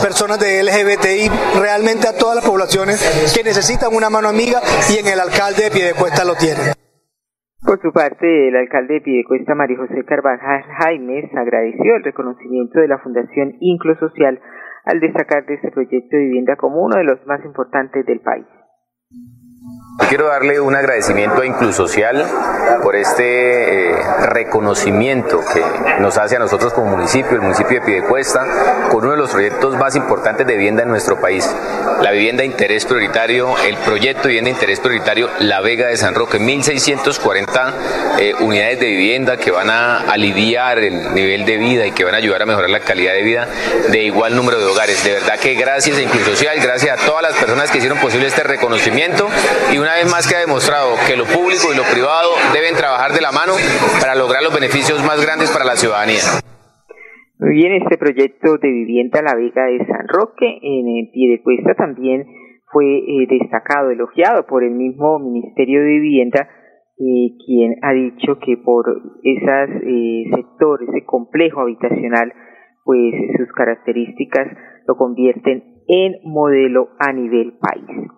personas 0.00 0.38
de 0.38 0.62
LGBTI, 0.62 1.28
realmente 1.60 2.08
a 2.08 2.16
todas 2.16 2.36
las 2.36 2.46
poblaciones 2.46 2.98
que 3.34 3.44
necesitan 3.44 3.94
una 3.94 4.08
mano 4.08 4.30
amiga 4.30 4.62
y 4.88 4.96
en 4.96 5.06
el 5.06 5.20
alcalde 5.20 5.64
de 5.64 5.70
Piedecuesta 5.70 6.24
lo 6.24 6.34
tiene. 6.34 6.81
Por 7.64 7.80
su 7.80 7.92
parte, 7.92 8.48
el 8.48 8.56
alcalde 8.56 8.94
de 8.94 9.00
Piedecuesta, 9.02 9.54
María 9.54 9.76
José 9.76 10.04
Carvajal 10.04 10.64
Jaimes, 10.64 11.32
agradeció 11.32 11.94
el 11.94 12.02
reconocimiento 12.02 12.80
de 12.80 12.88
la 12.88 12.98
Fundación 12.98 13.54
Inclo 13.60 13.94
Social 14.00 14.40
al 14.84 14.98
destacar 14.98 15.46
de 15.46 15.54
este 15.54 15.70
proyecto 15.70 16.16
de 16.16 16.24
vivienda 16.24 16.56
como 16.56 16.82
uno 16.82 16.96
de 16.96 17.04
los 17.04 17.24
más 17.24 17.44
importantes 17.44 18.04
del 18.04 18.18
país. 18.18 18.46
Quiero 19.98 20.28
darle 20.28 20.58
un 20.58 20.74
agradecimiento 20.74 21.42
a 21.42 21.46
Inclusocial 21.46 22.26
por 22.82 22.96
este 22.96 23.90
eh, 23.90 23.94
reconocimiento 24.22 25.40
que 25.52 25.62
nos 26.00 26.16
hace 26.16 26.36
a 26.36 26.38
nosotros 26.38 26.72
como 26.72 26.96
municipio, 26.96 27.32
el 27.32 27.42
municipio 27.42 27.80
de 27.80 27.86
Pidecuesta, 27.86 28.88
con 28.90 29.04
uno 29.04 29.12
de 29.12 29.18
los 29.18 29.30
proyectos 29.30 29.76
más 29.76 29.94
importantes 29.94 30.46
de 30.46 30.54
vivienda 30.54 30.82
en 30.82 30.88
nuestro 30.88 31.20
país. 31.20 31.48
La 32.00 32.10
vivienda 32.10 32.40
de 32.40 32.46
interés 32.46 32.86
prioritario, 32.86 33.54
el 33.58 33.76
proyecto 33.76 34.22
de 34.22 34.28
vivienda 34.28 34.48
de 34.48 34.54
interés 34.54 34.80
prioritario 34.80 35.30
La 35.40 35.60
Vega 35.60 35.88
de 35.88 35.96
San 35.96 36.14
Roque, 36.14 36.38
1.640 36.38 37.72
eh, 38.18 38.34
unidades 38.40 38.80
de 38.80 38.86
vivienda 38.86 39.36
que 39.36 39.50
van 39.50 39.70
a 39.70 39.98
aliviar 40.10 40.78
el 40.78 41.14
nivel 41.14 41.44
de 41.44 41.58
vida 41.58 41.86
y 41.86 41.92
que 41.92 42.04
van 42.04 42.14
a 42.14 42.16
ayudar 42.16 42.42
a 42.42 42.46
mejorar 42.46 42.70
la 42.70 42.80
calidad 42.80 43.12
de 43.12 43.22
vida 43.22 43.46
de 43.90 44.02
igual 44.02 44.34
número 44.34 44.58
de 44.58 44.66
hogares. 44.66 45.04
De 45.04 45.12
verdad 45.12 45.38
que 45.38 45.54
gracias 45.54 45.98
a 45.98 46.02
Inclusocial, 46.02 46.58
gracias 46.60 47.00
a 47.00 47.06
todas 47.06 47.22
las 47.22 47.34
personas 47.34 47.70
que 47.70 47.78
hicieron 47.78 47.98
posible 47.98 48.26
este 48.26 48.42
reconocimiento 48.42 49.28
y 49.70 49.78
una 49.78 49.91
vez 49.94 50.10
más 50.10 50.28
que 50.28 50.36
ha 50.36 50.40
demostrado 50.40 50.94
que 51.06 51.16
lo 51.16 51.24
público 51.24 51.72
y 51.72 51.76
lo 51.76 51.84
privado 51.84 52.30
deben 52.52 52.74
trabajar 52.74 53.12
de 53.12 53.20
la 53.20 53.32
mano 53.32 53.52
para 54.00 54.14
lograr 54.14 54.42
los 54.42 54.54
beneficios 54.54 55.02
más 55.04 55.20
grandes 55.24 55.50
para 55.50 55.64
la 55.64 55.76
ciudadanía. 55.76 56.42
Muy 57.38 57.54
bien, 57.56 57.72
este 57.82 57.98
proyecto 57.98 58.58
de 58.58 58.68
vivienda 58.68 59.20
La 59.20 59.34
Vega 59.34 59.66
de 59.66 59.84
San 59.86 60.06
Roque 60.06 60.46
en 60.62 60.86
el 60.88 61.10
Piedecuesta 61.10 61.74
también 61.74 62.24
fue 62.70 62.86
eh, 62.86 63.26
destacado, 63.28 63.90
elogiado 63.90 64.46
por 64.46 64.62
el 64.64 64.72
mismo 64.72 65.18
Ministerio 65.18 65.80
de 65.80 66.00
Vivienda, 66.00 66.48
eh, 66.98 67.34
quien 67.44 67.76
ha 67.82 67.92
dicho 67.92 68.38
que 68.38 68.56
por 68.56 68.86
esos 69.22 69.82
eh, 69.82 70.24
sectores, 70.34 70.88
ese 70.88 71.04
complejo 71.04 71.60
habitacional, 71.60 72.32
pues 72.84 73.14
sus 73.36 73.52
características 73.52 74.46
lo 74.86 74.96
convierten 74.96 75.82
en 75.88 76.14
modelo 76.24 76.90
a 76.98 77.12
nivel 77.12 77.54
país. 77.58 78.08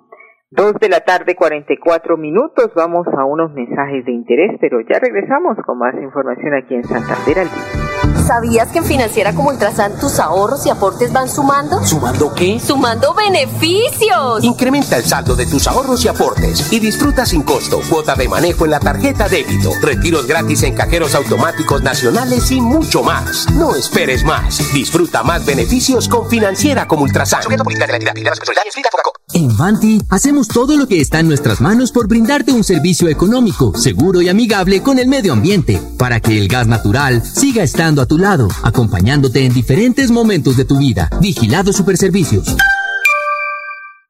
Dos 0.56 0.74
de 0.80 0.88
la 0.88 1.00
tarde, 1.00 1.34
44 1.34 2.16
minutos. 2.16 2.70
Vamos 2.76 3.08
a 3.08 3.24
unos 3.24 3.52
mensajes 3.54 4.04
de 4.04 4.12
interés, 4.12 4.52
pero 4.60 4.78
ya 4.88 5.00
regresamos 5.00 5.56
con 5.66 5.78
más 5.78 5.94
información 6.00 6.54
aquí 6.54 6.76
en 6.76 6.84
Santander 6.84 7.40
al 7.40 7.48
día. 7.48 8.22
¿Sabías 8.24 8.70
que 8.70 8.78
en 8.78 8.84
Financiera 8.84 9.34
como 9.34 9.48
Ultrasan 9.48 9.98
tus 9.98 10.20
ahorros 10.20 10.64
y 10.64 10.70
aportes 10.70 11.12
van 11.12 11.28
sumando? 11.28 11.82
¿Sumando 11.82 12.32
qué? 12.36 12.60
¡Sumando 12.60 13.12
beneficios! 13.14 14.44
Incrementa 14.44 14.96
el 14.96 15.02
saldo 15.02 15.34
de 15.34 15.46
tus 15.46 15.66
ahorros 15.66 16.04
y 16.04 16.08
aportes 16.08 16.72
y 16.72 16.78
disfruta 16.78 17.26
sin 17.26 17.42
costo 17.42 17.80
cuota 17.90 18.14
de 18.14 18.28
manejo 18.28 18.64
en 18.64 18.70
la 18.70 18.78
tarjeta 18.78 19.28
débito, 19.28 19.70
retiros 19.82 20.28
gratis 20.28 20.62
en 20.62 20.76
cajeros 20.76 21.16
automáticos 21.16 21.82
nacionales 21.82 22.52
y 22.52 22.60
mucho 22.60 23.02
más. 23.02 23.48
No 23.58 23.74
esperes 23.74 24.24
más. 24.24 24.72
Disfruta 24.72 25.24
más 25.24 25.44
beneficios 25.44 26.08
con 26.08 26.28
Financiera 26.30 26.86
como 26.86 27.02
Ultrasan. 27.02 27.42
En 29.34 29.56
Vanti 29.56 30.00
hacemos 30.10 30.46
todo 30.46 30.76
lo 30.76 30.86
que 30.86 31.00
está 31.00 31.18
en 31.18 31.26
nuestras 31.26 31.60
manos 31.60 31.90
por 31.90 32.06
brindarte 32.06 32.52
un 32.52 32.62
servicio 32.62 33.08
económico, 33.08 33.76
seguro 33.76 34.22
y 34.22 34.28
amigable 34.28 34.80
con 34.80 35.00
el 35.00 35.08
medio 35.08 35.32
ambiente, 35.32 35.80
para 35.98 36.20
que 36.20 36.38
el 36.38 36.46
gas 36.46 36.68
natural 36.68 37.20
siga 37.24 37.64
estando 37.64 38.00
a 38.00 38.06
tu 38.06 38.16
lado, 38.16 38.46
acompañándote 38.62 39.44
en 39.44 39.52
diferentes 39.52 40.12
momentos 40.12 40.56
de 40.56 40.64
tu 40.64 40.78
vida. 40.78 41.10
Vigilado 41.20 41.72
Superservicios. 41.72 42.54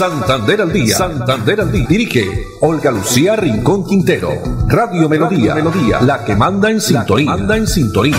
Santander 0.00 0.62
al 0.62 0.72
día. 0.72 0.96
Santander 0.96 1.60
al 1.60 1.70
día. 1.70 1.84
Dirige 1.86 2.24
Olga 2.62 2.90
Lucía 2.90 3.36
Rincón 3.36 3.84
Quintero. 3.84 4.30
Radio 4.66 5.10
Melodía. 5.10 5.54
Melodía. 5.54 6.00
La 6.00 6.24
que 6.24 6.34
manda 6.34 6.70
en 6.70 6.80
sintonía. 6.80 7.28
manda 7.28 7.54
en 7.58 7.66
sintonía. 7.66 8.16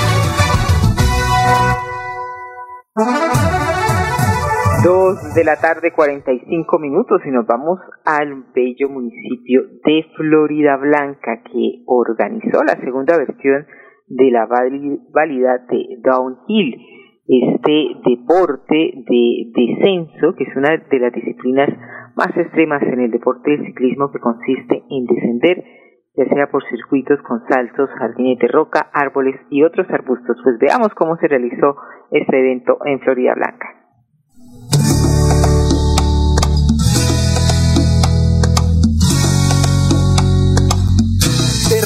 Dos 4.84 5.34
de 5.34 5.44
la 5.44 5.56
tarde, 5.56 5.92
45 5.92 6.78
minutos, 6.78 7.20
y 7.26 7.32
nos 7.32 7.48
vamos 7.48 7.80
al 8.06 8.46
bello 8.54 8.88
municipio 8.88 9.64
de 9.84 10.06
Florida 10.16 10.78
Blanca, 10.78 11.42
que 11.52 11.82
organizó 11.88 12.62
la 12.64 12.80
segunda 12.80 13.18
versión 13.18 13.66
de 14.06 14.30
la 14.30 14.46
válida 14.46 15.58
de 15.68 15.98
Downhill 16.04 16.91
este 17.32 18.10
deporte 18.10 18.94
de 19.08 19.52
descenso, 19.56 20.36
que 20.36 20.44
es 20.44 20.56
una 20.56 20.76
de 20.78 21.00
las 21.00 21.14
disciplinas 21.14 21.70
más 22.16 22.36
extremas 22.36 22.84
en 22.84 23.00
el 23.00 23.12
deporte 23.12 23.52
del 23.52 23.66
ciclismo 23.68 24.12
que 24.12 24.20
consiste 24.20 24.84
en 24.90 25.06
descender, 25.06 25.64
ya 26.16 26.26
sea 26.26 26.48
por 26.52 26.64
circuitos 26.66 27.22
con 27.22 27.40
saltos, 27.48 27.90
jardines 27.98 28.38
de 28.40 28.48
roca, 28.50 28.90
árboles 28.94 29.36
y 29.50 29.64
otros 29.64 29.90
arbustos. 29.90 30.38
Pues 30.44 30.58
veamos 30.60 30.90
cómo 30.94 31.16
se 31.18 31.28
realizó 31.30 31.78
este 32.12 32.38
evento 32.38 32.80
en 32.86 33.00
Florida 33.00 33.34
Blanca. 33.34 33.81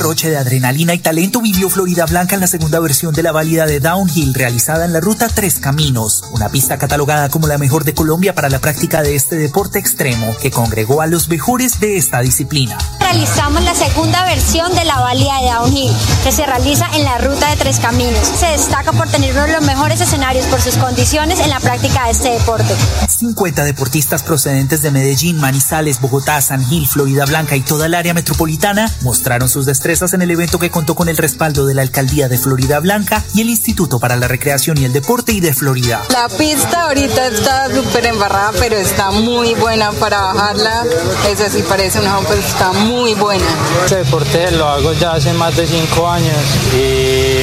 Roche 0.06 0.30
de 0.30 0.38
adrenalina 0.38 0.94
y 0.94 1.00
talento 1.00 1.42
vivió 1.42 1.68
Florida 1.68 2.06
Blanca 2.06 2.36
en 2.36 2.42
la 2.42 2.46
segunda 2.46 2.80
versión 2.80 3.12
de 3.16 3.24
la 3.24 3.32
válida 3.32 3.66
de 3.66 3.80
Downhill 3.80 4.36
realizada 4.36 4.86
en 4.86 4.94
la 4.94 5.00
ruta 5.00 5.30
Tres 5.30 5.56
Caminos, 5.56 6.24
una 6.32 6.50
pista 6.50 6.78
catalogada 6.78 7.30
como 7.30 7.48
la 7.48 7.58
mejor 7.58 7.86
de 7.86 7.96
Colombia 7.96 8.36
para 8.36 8.50
la 8.50 8.60
práctica 8.60 9.02
de 9.02 9.16
este 9.16 9.36
deporte 9.36 9.80
extremo 9.80 10.38
que 10.40 10.52
congregó 10.52 11.02
a 11.02 11.08
los 11.08 11.28
mejores 11.28 11.80
de 11.80 11.98
esta 11.98 12.22
disciplina. 12.22 12.78
Realizamos 13.00 13.64
la 13.64 13.74
segunda 13.74 14.24
versión 14.26 14.76
de 14.76 14.86
la 14.86 15.00
válida 15.00 15.40
de 15.42 15.48
Downhill, 15.48 15.92
que 16.24 16.32
se 16.32 16.46
realiza 16.46 16.86
en 16.94 17.04
la 17.04 17.18
ruta 17.18 17.50
de 17.50 17.56
Tres 17.56 17.80
Caminos. 17.80 18.28
Se 18.40 18.46
destaca 18.46 18.92
por 18.92 19.10
tener 19.10 19.34
uno 19.34 19.48
de 19.48 19.54
los 19.54 19.64
mejores 19.64 20.02
escenarios 20.02 20.46
por 20.46 20.62
sus 20.62 20.76
condiciones 20.76 21.40
en 21.40 21.50
la 21.50 21.60
práctica 21.60 22.06
de 22.06 22.12
este 22.12 22.30
deporte. 22.30 22.76
50 23.08 23.64
deportistas 23.64 24.22
procedentes 24.22 24.84
de 24.84 24.92
Medellín, 24.92 25.38
Manizales, 25.38 26.00
Bogotá, 26.00 26.42
San 26.42 26.64
Gil, 26.64 26.88
Florida 26.88 27.26
Blanca 27.26 27.56
y 27.56 27.62
toda 27.62 27.88
el 27.88 27.96
área 27.96 28.14
metropolitana 28.14 28.92
mostraron 29.02 29.50
sus 29.50 29.66
destrezas 29.66 29.95
en 29.96 30.22
el 30.22 30.30
evento 30.30 30.60
que 30.60 30.70
contó 30.70 30.94
con 30.94 31.08
el 31.08 31.16
respaldo 31.16 31.66
de 31.66 31.74
la 31.74 31.82
Alcaldía 31.82 32.28
de 32.28 32.38
Florida 32.38 32.82
Blanca 32.82 33.24
y 33.34 33.40
el 33.40 33.50
Instituto 33.50 33.98
para 33.98 34.18
la 34.18 34.28
Recreación 34.28 34.78
y 34.78 34.84
el 34.84 34.92
Deporte 34.92 35.32
y 35.32 35.40
de 35.40 35.54
Florida. 35.54 36.04
La 36.10 36.28
pista 36.28 36.88
ahorita 36.88 37.28
está 37.28 37.74
súper 37.74 38.08
embarrada, 38.08 38.52
pero 38.60 38.76
está 38.76 39.12
muy 39.12 39.54
buena 39.54 39.94
para 39.94 40.20
bajarla. 40.20 40.84
Eso 41.30 41.46
sí 41.50 41.64
parece 41.68 42.00
una 42.00 42.20
pero 42.28 42.42
está 42.42 42.74
muy 42.74 43.14
buena. 43.14 43.46
Este 43.86 43.96
deporte 43.98 44.52
lo 44.52 44.68
hago 44.68 44.92
ya 44.94 45.14
hace 45.14 45.32
más 45.32 45.56
de 45.56 45.66
cinco 45.66 46.10
años 46.10 46.36
y 46.74 47.40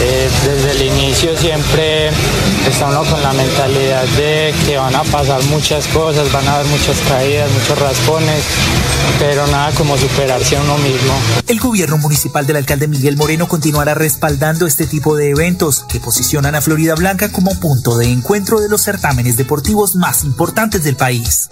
eh, 0.00 0.30
desde 0.44 0.70
el 0.72 0.82
inicio 0.92 1.36
siempre 1.36 2.10
está 2.68 2.88
uno 2.88 3.04
con 3.04 3.22
la 3.22 3.32
mentalidad 3.32 4.04
de 4.16 4.54
que 4.66 4.76
van 4.76 4.94
a 4.94 5.02
pasar 5.04 5.42
muchas 5.44 5.86
cosas, 5.88 6.30
van 6.32 6.46
a 6.48 6.56
haber 6.56 6.66
muchas 6.66 6.96
caídas, 7.08 7.50
muchos 7.50 7.78
raspones, 7.78 8.42
pero 9.18 9.46
nada 9.46 9.72
como 9.72 9.96
superarse 9.96 10.56
a 10.56 10.60
uno 10.60 10.76
mismo. 10.78 11.14
El 11.46 11.60
gobierno 11.60 11.98
municipal 11.98 12.46
del 12.46 12.56
alcalde 12.56 12.88
Miguel 12.88 13.16
Moreno 13.16 13.48
continuará 13.48 13.94
respaldando 13.94 14.66
este 14.66 14.86
tipo 14.86 15.16
de 15.16 15.30
eventos 15.30 15.84
que 15.88 16.00
posicionan 16.00 16.54
a 16.54 16.60
Florida 16.60 16.94
Blanca 16.94 17.30
como 17.30 17.58
punto 17.58 17.96
de 17.96 18.10
encuentro 18.10 18.60
de 18.60 18.68
los 18.68 18.82
certámenes 18.82 19.36
deportivos 19.36 19.96
más 19.96 20.24
importantes 20.24 20.84
del 20.84 20.96
país. 20.96 21.48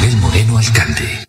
Miguel 0.00 0.16
Moreno, 0.18 0.58
alcalde. 0.58 1.27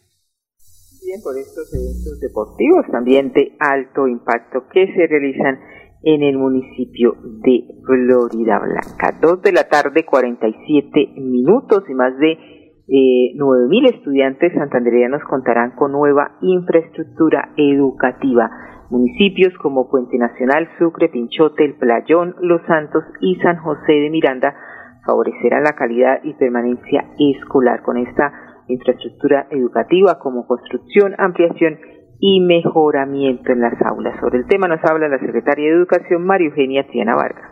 Por 1.24 1.36
estos 1.40 1.74
eventos 1.74 2.20
deportivos 2.22 2.86
también 2.92 3.34
de 3.34 3.58
alto 3.60 4.08
impacto 4.08 4.68
que 4.72 4.94
se 4.94 5.08
realizan 5.08 5.60
en 6.04 6.22
el 6.22 6.38
municipio 6.38 7.16
de 7.44 7.66
Florida 7.84 8.60
Blanca. 8.60 9.18
Dos 9.20 9.42
de 9.42 9.52
la 9.52 9.68
tarde, 9.68 10.06
47 10.06 11.14
minutos 11.18 11.84
y 11.90 11.94
más 11.96 12.16
de 12.20 12.32
eh, 12.32 13.34
9.000 13.36 13.96
estudiantes 13.96 14.54
santandereanos 14.54 15.24
contarán 15.24 15.72
con 15.72 15.94
nueva 15.94 16.38
infraestructura 16.42 17.54
educativa. 17.58 18.52
Municipios 18.92 19.54
como 19.64 19.90
Puente 19.90 20.18
Nacional, 20.20 20.70
Sucre, 20.78 21.10
Pinchote, 21.10 21.66
El 21.66 21.76
Playón, 21.76 22.36
Los 22.40 22.62
Santos 22.68 23.04
y 23.20 23.36
San 23.38 23.58
José 23.58 23.94
de 23.94 24.12
Miranda 24.12 24.54
favorecerán 25.06 25.64
la 25.64 25.74
calidad 25.74 26.20
y 26.24 26.34
permanencia 26.36 27.04
escolar 27.18 27.82
con 27.82 27.98
esta 27.98 28.49
infraestructura 28.70 29.48
educativa 29.52 30.18
como 30.20 30.48
construcción, 30.48 31.16
ampliación 31.18 31.80
y 32.20 32.42
mejoramiento 32.42 33.52
en 33.52 33.62
las 33.62 33.74
aulas. 33.82 34.20
Sobre 34.20 34.40
el 34.40 34.48
tema 34.48 34.68
nos 34.68 34.84
habla 34.84 35.08
la 35.08 35.20
secretaria 35.20 35.70
de 35.70 35.78
Educación, 35.78 36.26
María 36.26 36.48
Eugenia 36.50 36.86
Tiana 36.92 37.16
Vargas. 37.16 37.52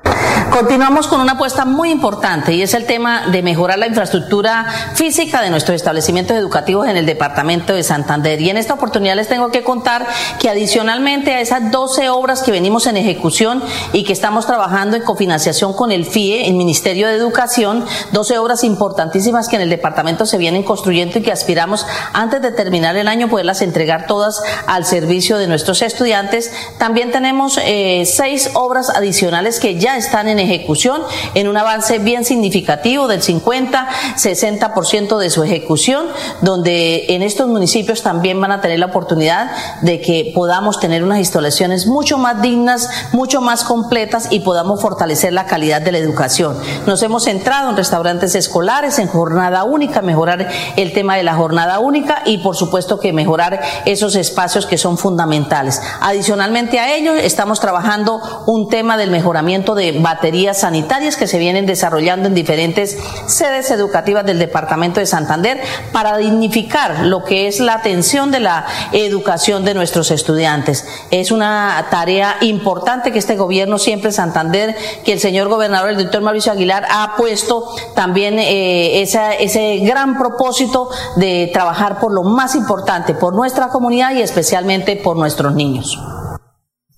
Continuamos 0.52 1.08
con 1.08 1.22
una 1.22 1.34
apuesta 1.34 1.66
muy 1.66 1.92
importante 1.92 2.54
y 2.54 2.62
es 2.62 2.74
el 2.74 2.86
tema 2.86 3.28
de 3.28 3.44
mejorar 3.44 3.78
la 3.78 3.88
infraestructura 3.88 4.66
física 4.96 5.42
de 5.42 5.50
nuestros 5.50 5.76
establecimientos 5.76 6.36
educativos 6.36 6.88
en 6.88 6.98
el 6.98 7.06
departamento 7.06 7.74
de 7.74 7.84
Santander. 7.84 8.42
Y 8.42 8.50
en 8.50 8.58
esta 8.58 8.74
oportunidad 8.74 9.16
les 9.16 9.28
tengo 9.28 9.52
que 9.52 9.64
contar 9.64 10.08
que 10.40 10.50
adicionalmente 10.50 11.34
a 11.34 11.42
esas 11.42 11.72
12 11.72 12.10
obras 12.10 12.44
que 12.44 12.52
venimos 12.52 12.88
en 12.88 12.98
ejecución 12.98 13.62
y 13.94 14.04
que 14.04 14.14
estamos 14.14 14.48
trabajando 14.48 14.98
en 14.98 15.04
cofinanciación 15.04 15.74
con 15.74 15.92
el 15.92 16.06
FIE, 16.06 16.48
el 16.48 16.56
Ministerio 16.56 17.08
de 17.08 17.16
Educación, 17.16 17.86
12 18.14 18.38
obras 18.38 18.64
importantísimas 18.64 19.50
que 19.50 19.58
en 19.58 19.62
el 19.62 19.70
departamento 19.70 20.26
se 20.26 20.38
vienen 20.38 20.64
construyendo 20.64 21.20
y 21.20 21.22
que 21.22 21.32
aspiramos 21.32 21.86
antes 22.14 22.42
de 22.42 22.52
terminar 22.52 22.96
el 22.96 23.08
año 23.08 23.28
poderlas 23.28 23.62
entregar 23.62 24.08
todas 24.08 24.42
al 24.66 24.86
servicio 24.86 25.38
de 25.38 25.48
nuestros 25.48 25.82
estudiantes. 25.82 26.52
También 26.78 27.12
tenemos 27.12 27.60
eh, 27.64 28.04
seis 28.06 28.50
obras 28.54 28.90
adicionales 28.90 29.60
que 29.60 29.78
ya 29.80 29.98
están 29.98 30.28
en 30.28 30.40
ejecución 30.40 31.02
en 31.34 31.48
un 31.48 31.58
avance 31.58 32.00
bien 32.00 32.26
significativo 32.26 33.08
del 33.08 33.22
50-60% 33.22 35.18
de 35.18 35.30
su 35.30 35.44
ejecución, 35.44 36.08
donde 36.42 37.06
en 37.10 37.22
estos 37.22 37.48
municipios 37.48 38.04
también 38.04 38.40
van 38.42 38.52
a 38.52 38.62
tener 38.62 38.80
la 38.80 38.88
oportunidad 38.88 39.52
de 39.82 40.02
que 40.02 40.32
podamos 40.34 40.80
tener 40.80 41.04
unas 41.04 41.20
instalaciones 41.20 41.86
mucho 41.88 42.18
más 42.18 42.42
dignas, 42.42 42.90
mucho 43.12 43.42
más 43.42 43.64
completas 43.64 44.28
y 44.32 44.40
podamos 44.40 44.82
fortalecer 44.82 45.34
la 45.34 45.46
calidad 45.46 45.82
de 45.82 45.92
la 45.92 45.98
educación. 45.98 46.58
Nos 46.86 47.04
hemos 47.04 47.26
centrado 47.26 47.70
en 47.70 47.78
restaurantes 47.78 48.36
escolares, 48.36 49.00
en 49.00 49.08
jornada 49.08 49.64
única, 49.64 50.02
mejorar 50.02 50.48
el 50.76 50.94
tema 50.94 51.16
de 51.16 51.24
la 51.24 51.36
jornada 51.36 51.80
única 51.80 52.22
y 52.26 52.40
por 52.40 52.56
supuesto 52.56 53.00
que 53.00 53.14
mejorar 53.14 53.62
esos 53.86 54.16
espacios 54.16 54.47
que 54.68 54.78
son 54.78 54.98
fundamentales. 54.98 55.82
Adicionalmente 56.02 56.80
a 56.80 56.96
ello, 56.96 57.14
estamos 57.16 57.60
trabajando 57.60 58.22
un 58.46 58.70
tema 58.70 58.98
del 58.98 59.12
mejoramiento 59.12 59.76
de 59.76 60.00
baterías 60.00 60.62
sanitarias 60.62 61.18
que 61.18 61.28
se 61.28 61.38
vienen 61.38 61.66
desarrollando 61.66 62.28
en 62.28 62.34
diferentes 62.34 62.98
sedes 63.28 63.70
educativas 63.72 64.26
del 64.26 64.40
departamento 64.40 65.00
de 65.00 65.06
Santander 65.06 65.62
para 65.92 66.18
dignificar 66.18 67.06
lo 67.06 67.24
que 67.24 67.48
es 67.48 67.60
la 67.60 67.74
atención 67.74 68.32
de 68.32 68.40
la 68.40 68.66
educación 68.94 69.66
de 69.66 69.74
nuestros 69.74 70.12
estudiantes. 70.12 70.88
Es 71.12 71.32
una 71.32 71.88
tarea 71.92 72.38
importante 72.42 73.12
que 73.12 73.20
este 73.20 73.36
gobierno 73.36 73.78
siempre 73.78 74.12
Santander, 74.12 74.76
que 75.04 75.14
el 75.14 75.20
señor 75.20 75.50
gobernador, 75.50 75.90
el 75.90 75.98
doctor 75.98 76.22
Mauricio 76.22 76.52
Aguilar, 76.52 76.86
ha 76.90 77.16
puesto 77.18 77.76
también 77.96 78.40
eh, 78.40 79.02
ese 79.02 79.78
gran 79.80 80.18
propósito 80.18 80.90
de 81.18 81.50
trabajar 81.54 82.00
por 82.00 82.14
lo 82.14 82.24
más 82.24 82.56
importante, 82.56 83.14
por 83.14 83.34
nuestra 83.36 83.70
comunidad 83.70 84.14
y 84.14 84.22
especialmente 84.38 85.02
por 85.04 85.18
nuestros 85.18 85.56
niños. 85.56 85.98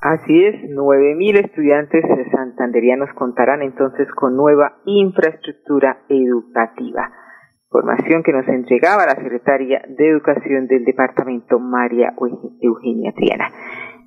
Así 0.01 0.43
es, 0.43 0.55
9.000 0.69 1.45
estudiantes 1.45 2.03
santanderianos 2.33 3.09
contarán 3.15 3.61
entonces 3.61 4.09
con 4.13 4.35
nueva 4.35 4.81
infraestructura 4.85 6.03
educativa. 6.09 7.09
Información 7.71 8.23
que 8.23 8.33
nos 8.33 8.45
entregaba 8.49 9.05
la 9.05 9.15
secretaria 9.15 9.81
de 9.87 10.09
Educación 10.09 10.67
del 10.67 10.83
departamento, 10.83 11.59
María 11.59 12.13
Eugenia 12.61 13.13
Triana. 13.13 13.49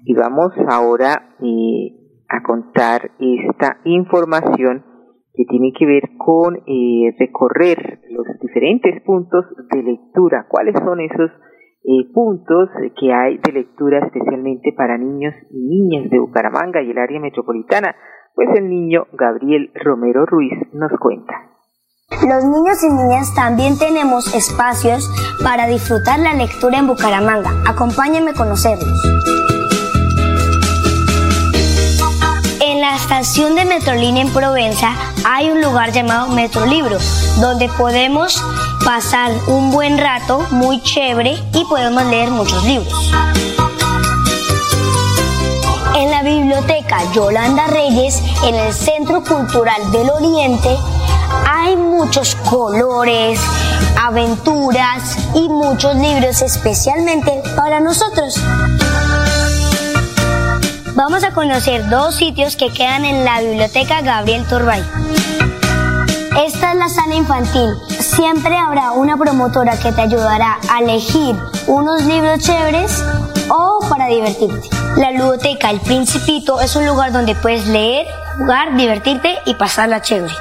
Y 0.05 0.13
vamos 0.13 0.53
ahora 0.69 1.37
eh, 1.41 1.97
a 2.29 2.43
contar 2.43 3.13
esta 3.19 3.79
información 3.85 4.85
que 5.33 5.45
tiene 5.47 5.73
que 5.73 5.87
ver 5.87 6.03
con 6.19 6.57
eh, 6.67 7.17
recorrer 7.19 8.01
los 8.11 8.27
diferentes 8.43 9.03
puntos 9.05 9.47
de 9.71 9.83
lectura. 9.83 10.45
¿Cuáles 10.51 10.75
son 10.85 11.01
esos 11.01 11.31
puntos 12.13 12.69
que 12.99 13.13
hay 13.13 13.39
de 13.39 13.53
lectura 13.53 14.05
especialmente 14.05 14.73
para 14.77 14.99
niños 14.99 15.35
y 15.51 15.59
niñas 15.59 16.11
de 16.11 16.19
Bucaramanga 16.19 16.83
y 16.83 16.91
el 16.91 16.99
área 16.99 17.21
metropolitana? 17.21 17.95
Pues 18.35 18.49
el 18.57 18.69
niño 18.69 19.07
Gabriel 19.13 19.71
Romero 19.75 20.25
Ruiz 20.27 20.53
nos 20.73 20.93
cuenta. 20.99 21.35
Los 22.11 22.45
niños 22.45 22.85
y 22.85 22.93
niñas 22.93 23.35
también 23.35 23.79
tenemos 23.79 24.35
espacios 24.35 25.11
para 25.43 25.67
disfrutar 25.67 26.19
la 26.19 26.35
lectura 26.35 26.79
en 26.79 26.87
Bucaramanga. 26.87 27.51
Acompáñenme 27.67 28.31
a 28.31 28.35
conocerlos. 28.35 29.23
la 32.83 32.97
estación 32.97 33.55
de 33.55 33.65
Metrolínea 33.65 34.25
en 34.25 34.33
Provenza 34.33 34.89
hay 35.25 35.51
un 35.51 35.63
lugar 35.63 35.93
llamado 35.93 36.35
Metrolibro, 36.35 36.99
donde 37.41 37.71
podemos 37.79 38.43
pasar 38.85 39.33
un 39.47 39.71
buen 39.71 39.99
rato 39.99 40.47
muy 40.51 40.83
chévere 40.83 41.39
y 41.55 41.65
podemos 41.65 42.05
leer 42.07 42.31
muchos 42.31 42.65
libros. 42.65 43.13
En 45.97 46.11
la 46.11 46.23
biblioteca 46.23 46.99
Yolanda 47.13 47.67
Reyes, 47.69 48.21
en 48.45 48.55
el 48.55 48.73
Centro 48.73 49.23
Cultural 49.23 49.93
del 49.93 50.11
Oriente, 50.11 50.77
hay 51.49 51.77
muchos 51.77 52.35
colores, 52.49 53.41
aventuras 54.01 55.17
y 55.35 55.49
muchos 55.49 55.95
libros 55.97 56.43
especialmente 56.43 57.43
para 57.57 57.81
nosotros. 57.81 58.41
Vamos 60.95 61.25
a 61.25 61.33
conocer 61.33 61.89
dos 61.89 62.17
sitios 62.17 62.57
que 62.57 62.71
quedan 62.71 63.05
en 63.05 63.25
la 63.25 63.41
biblioteca 63.41 64.03
Gabriel 64.03 64.45
Turbay. 64.47 64.83
Esta 66.45 66.73
es 66.73 66.79
la 66.79 66.89
sala 66.89 67.15
infantil. 67.15 67.71
Siempre 68.15 68.55
habrá 68.59 68.93
una 68.93 69.17
promotora 69.17 69.79
que 69.79 69.91
te 69.91 70.03
ayudará 70.03 70.59
a 70.71 70.81
elegir 70.81 71.35
unos 71.67 72.05
libros 72.05 72.41
chéveres 72.41 73.03
o 73.49 73.79
para 73.89 74.07
divertirte. 74.07 74.69
La 74.99 75.13
ludoteca 75.13 75.71
El 75.71 75.81
Principito 75.81 76.61
es 76.61 76.77
un 76.77 76.87
lugar 76.87 77.13
donde 77.13 77.35
puedes 77.35 77.67
leer, 77.69 78.07
jugar, 78.37 78.77
divertirte 78.77 79.39
y 79.47 79.55
pasarla 79.55 80.03
chévere. 80.03 80.35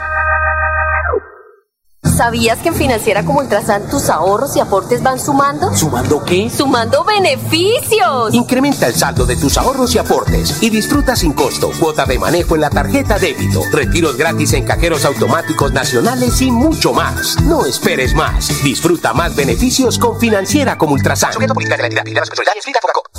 ¿Sabías 2.21 2.59
que 2.59 2.67
en 2.67 2.75
Financiera 2.75 3.25
como 3.25 3.39
Ultrasan 3.39 3.89
tus 3.89 4.07
ahorros 4.07 4.55
y 4.55 4.59
aportes 4.59 5.01
van 5.01 5.19
sumando? 5.19 5.75
¿Sumando 5.75 6.23
qué? 6.23 6.51
¡Sumando 6.55 7.03
beneficios! 7.03 8.35
Incrementa 8.35 8.85
el 8.85 8.93
saldo 8.93 9.25
de 9.25 9.37
tus 9.37 9.57
ahorros 9.57 9.95
y 9.95 9.97
aportes 9.97 10.61
y 10.61 10.69
disfruta 10.69 11.15
sin 11.15 11.33
costo 11.33 11.71
cuota 11.79 12.05
de 12.05 12.19
manejo 12.19 12.53
en 12.53 12.61
la 12.61 12.69
tarjeta 12.69 13.17
débito, 13.17 13.63
retiros 13.71 14.17
gratis 14.17 14.53
en 14.53 14.65
cajeros 14.65 15.03
automáticos 15.03 15.73
nacionales 15.73 16.39
y 16.43 16.51
mucho 16.51 16.93
más. 16.93 17.41
No 17.41 17.65
esperes 17.65 18.13
más. 18.13 18.63
Disfruta 18.63 19.13
más 19.13 19.35
beneficios 19.35 19.97
con 19.97 20.19
Financiera 20.19 20.77
como 20.77 20.93
Ultrasan. 20.93 21.31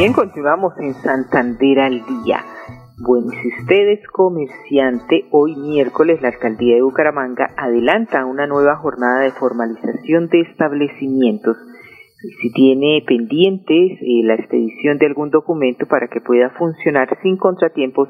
Bien, 0.00 0.14
continuamos 0.14 0.72
en 0.78 0.94
Santander 0.94 1.78
al 1.80 2.02
día. 2.06 2.42
Bueno, 2.96 3.32
si 3.32 3.48
usted 3.48 3.88
es 3.90 4.08
comerciante, 4.08 5.26
hoy 5.30 5.54
miércoles 5.56 6.22
la 6.22 6.28
alcaldía 6.28 6.76
de 6.76 6.80
Bucaramanga 6.80 7.50
adelanta 7.58 8.24
una 8.24 8.46
nueva 8.46 8.76
jornada 8.76 9.20
de 9.20 9.32
formalización 9.32 10.28
de 10.28 10.40
establecimientos. 10.40 11.58
Si 12.40 12.50
tiene 12.50 13.04
pendientes 13.06 13.98
eh, 14.00 14.24
la 14.24 14.36
expedición 14.36 14.96
de 14.96 15.04
algún 15.04 15.28
documento 15.28 15.84
para 15.84 16.08
que 16.08 16.22
pueda 16.22 16.48
funcionar 16.48 17.18
sin 17.22 17.36
contratiempos, 17.36 18.08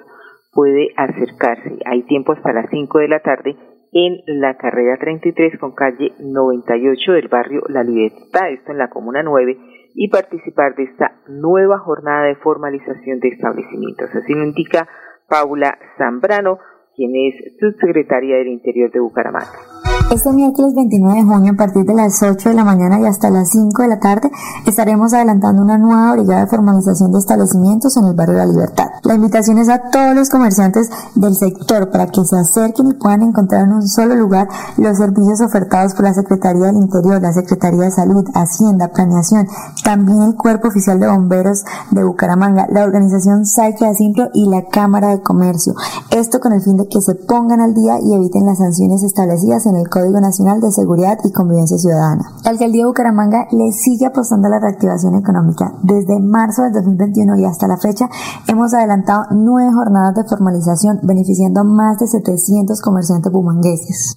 puede 0.53 0.91
acercarse. 0.97 1.77
Hay 1.87 2.05
tiempo 2.05 2.35
hasta 2.35 2.53
las 2.53 2.71
5 2.71 3.01
de 3.01 3.09
la 3.09 3.19
tarde 3.19 3.57
en 3.93 4.23
la 4.41 4.57
carrera 4.57 4.97
33 4.97 5.59
con 5.59 5.75
calle 5.75 6.13
98 6.21 7.13
del 7.15 7.27
barrio 7.27 7.63
La 7.67 7.83
Libertad, 7.83 8.53
esto 8.53 8.71
en 8.71 8.79
la 8.79 8.91
Comuna 8.91 9.25
9 9.25 9.80
y 9.95 10.09
participar 10.09 10.75
de 10.77 10.85
esta 10.85 11.21
nueva 11.29 11.79
jornada 11.79 12.25
de 12.25 12.37
formalización 12.37 13.21
de 13.21 13.29
establecimientos. 13.29 14.15
Así 14.15 14.33
lo 14.33 14.45
indica 14.45 14.89
Paula 15.29 15.79
Zambrano, 15.99 16.59
quien 16.95 17.13
es 17.15 17.57
subsecretaria 17.59 18.37
del 18.37 18.49
Interior 18.49 18.91
de 18.91 19.01
Bucaramanga. 19.01 19.90
Este 20.11 20.33
miércoles 20.33 20.75
29 20.75 21.21
de 21.21 21.25
junio, 21.25 21.53
a 21.53 21.57
partir 21.57 21.85
de 21.85 21.95
las 21.95 22.21
8 22.21 22.49
de 22.49 22.55
la 22.57 22.65
mañana 22.65 22.99
y 22.99 23.07
hasta 23.07 23.31
las 23.31 23.51
5 23.51 23.83
de 23.83 23.89
la 23.89 24.01
tarde, 24.01 24.29
estaremos 24.67 25.15
adelantando 25.15 25.63
una 25.63 25.79
nueva 25.79 26.15
brigada 26.15 26.41
de 26.41 26.47
formalización 26.49 27.13
de 27.13 27.21
establecimientos 27.21 27.97
en 27.97 28.07
el 28.07 28.15
barrio 28.15 28.35
de 28.35 28.41
la 28.41 28.53
Libertad. 28.53 28.87
La 29.05 29.15
invitación 29.15 29.59
es 29.59 29.69
a 29.69 29.89
todos 29.91 30.17
los 30.17 30.29
comerciantes 30.29 30.91
del 31.15 31.37
sector 31.37 31.93
para 31.93 32.09
que 32.09 32.25
se 32.25 32.37
acerquen 32.37 32.89
y 32.89 32.95
puedan 32.95 33.23
encontrar 33.23 33.63
en 33.63 33.73
un 33.73 33.87
solo 33.87 34.17
lugar 34.17 34.49
los 34.79 34.99
servicios 34.99 35.41
ofertados 35.43 35.95
por 35.95 36.07
la 36.07 36.15
Secretaría 36.15 36.67
del 36.67 36.79
Interior, 36.79 37.23
la 37.23 37.33
Secretaría 37.33 37.83
de 37.83 37.93
Salud, 37.93 38.25
Hacienda, 38.35 38.89
Planeación, 38.89 39.47
también 39.85 40.23
el 40.23 40.35
Cuerpo 40.35 40.69
Oficial 40.69 40.99
de 40.99 41.07
Bomberos 41.07 41.63
de 41.93 42.03
Bucaramanga, 42.03 42.67
la 42.69 42.83
organización 42.83 43.47
Saike 43.47 43.87
Asimpro 43.87 44.29
y 44.35 44.51
la 44.51 44.65
Cámara 44.67 45.11
de 45.11 45.23
Comercio. 45.23 45.75
Esto 46.11 46.41
con 46.41 46.53
el 46.53 46.63
fin 46.63 46.77
de 46.77 46.89
que 46.89 47.01
se 47.01 47.15
pongan 47.15 47.61
al 47.61 47.75
día 47.75 48.01
y 48.03 48.13
eviten 48.13 48.45
las 48.45 48.59
sanciones 48.59 49.05
establecidas 49.05 49.67
en 49.67 49.77
el 49.77 49.89
Código 49.89 50.00
Nacional 50.09 50.61
de 50.61 50.73
Seguridad 50.73 51.19
y 51.25 51.33
Convivencia 51.33 51.77
Ciudadana. 51.77 52.25
La 52.43 52.51
Alcaldía 52.51 52.83
de 52.83 52.89
Bucaramanga 52.89 53.47
le 53.51 53.73
sigue 53.73 54.07
apostando 54.07 54.49
a 54.49 54.51
la 54.51 54.61
reactivación 54.61 55.15
económica. 55.15 55.75
Desde 55.83 56.19
marzo 56.21 56.63
del 56.63 56.73
2021 56.73 57.37
y 57.37 57.45
hasta 57.45 57.69
la 57.69 57.77
fecha 57.77 58.09
hemos 58.49 58.73
adelantado 58.73 59.25
nueve 59.33 59.71
jornadas 59.73 60.15
de 60.15 60.25
formalización 60.25 61.01
beneficiando 61.03 61.61
a 61.61 61.65
más 61.65 61.99
de 61.99 62.07
700 62.07 62.81
comerciantes 62.81 63.31
bumangueses. 63.31 64.17